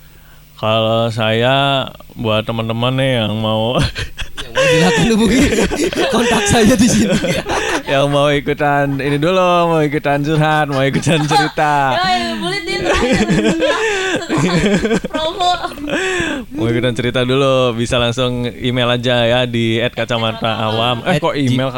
[0.56, 1.84] Kalau saya
[2.16, 5.40] buat teman-teman nih yang mau Yang mau dilakukan hubungi
[6.08, 7.12] kontak saya di sini.
[7.92, 11.92] yang mau ikutan ini dulu, mau ikutan curhat, mau ikutan cerita.
[11.92, 12.32] Ya,
[16.56, 21.04] Mau ikutan cerita dulu bisa langsung email aja ya di @kacamataawam.
[21.04, 21.68] Eh kok email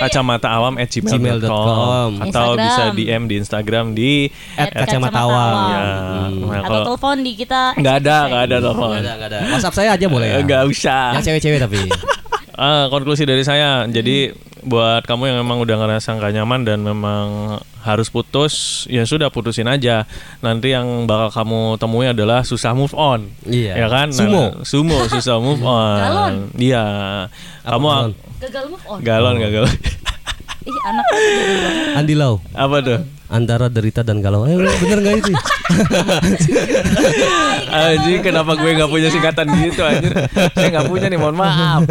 [0.00, 2.10] kacamataawam@gmail.com gmail.com.
[2.20, 2.56] atau Instagram.
[2.58, 4.12] bisa DM di Instagram di
[4.56, 5.54] At Kacamatawam.
[5.66, 5.80] ya.
[5.80, 6.48] Hmm.
[6.48, 8.88] Nah, Atau telepon di kita nggak ada, nggak ada telepon.
[8.90, 9.38] Nggak ada, nggak ada.
[9.52, 10.38] WhatsApp saya aja boleh ya.
[10.40, 11.04] Nggak usah.
[11.14, 11.80] Yang cewek-cewek tapi.
[12.60, 13.88] Ah, konklusi dari saya.
[13.88, 14.28] Jadi
[14.62, 17.26] buat kamu yang memang udah ngerasa nggak nyaman dan memang
[17.80, 20.04] harus putus, ya sudah putusin aja.
[20.40, 23.28] Nanti yang bakal kamu temui adalah susah move on.
[23.44, 23.74] Iya.
[23.74, 24.12] Ya kan?
[24.12, 24.44] Nah, Sumo.
[24.62, 25.98] sumo susah move on.
[25.98, 26.34] Galon.
[26.54, 26.84] Iya.
[27.62, 28.12] Kamu galon?
[28.40, 29.74] Gagal move on galon gak galon?
[30.60, 31.96] Ih anak gagal.
[31.96, 32.34] Andi Lau.
[32.52, 33.00] Apa tuh?
[33.30, 34.44] Antara derita dan galau.
[34.44, 35.32] Eh bener nggak itu?
[37.70, 40.10] Anjing kenapa gue nggak punya singkatan gitu anjir
[40.52, 41.86] Saya nggak punya nih mohon maaf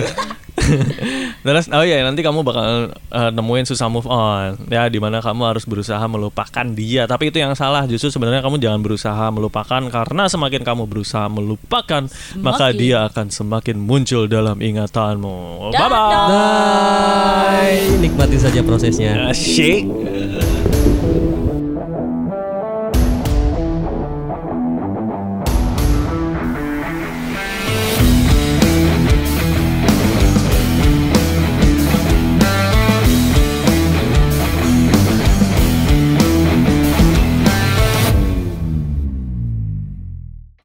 [1.46, 4.60] Terus oh iya nanti kamu bakal eh, nemuin susah move on.
[4.68, 7.06] Ya di mana kamu harus berusaha melupakan dia.
[7.06, 7.84] Tapi itu yang salah.
[7.86, 9.82] Justru sebenarnya kamu jangan berusaha melupakan.
[9.88, 12.06] Karena semakin kamu berusaha melupakan
[12.38, 12.80] maka Semakin.
[12.80, 15.72] dia akan semakin muncul dalam ingatanmu.
[15.72, 17.78] Bye bye Bye.
[18.00, 19.30] Nikmati saja prosesnya.
[19.30, 19.88] asyik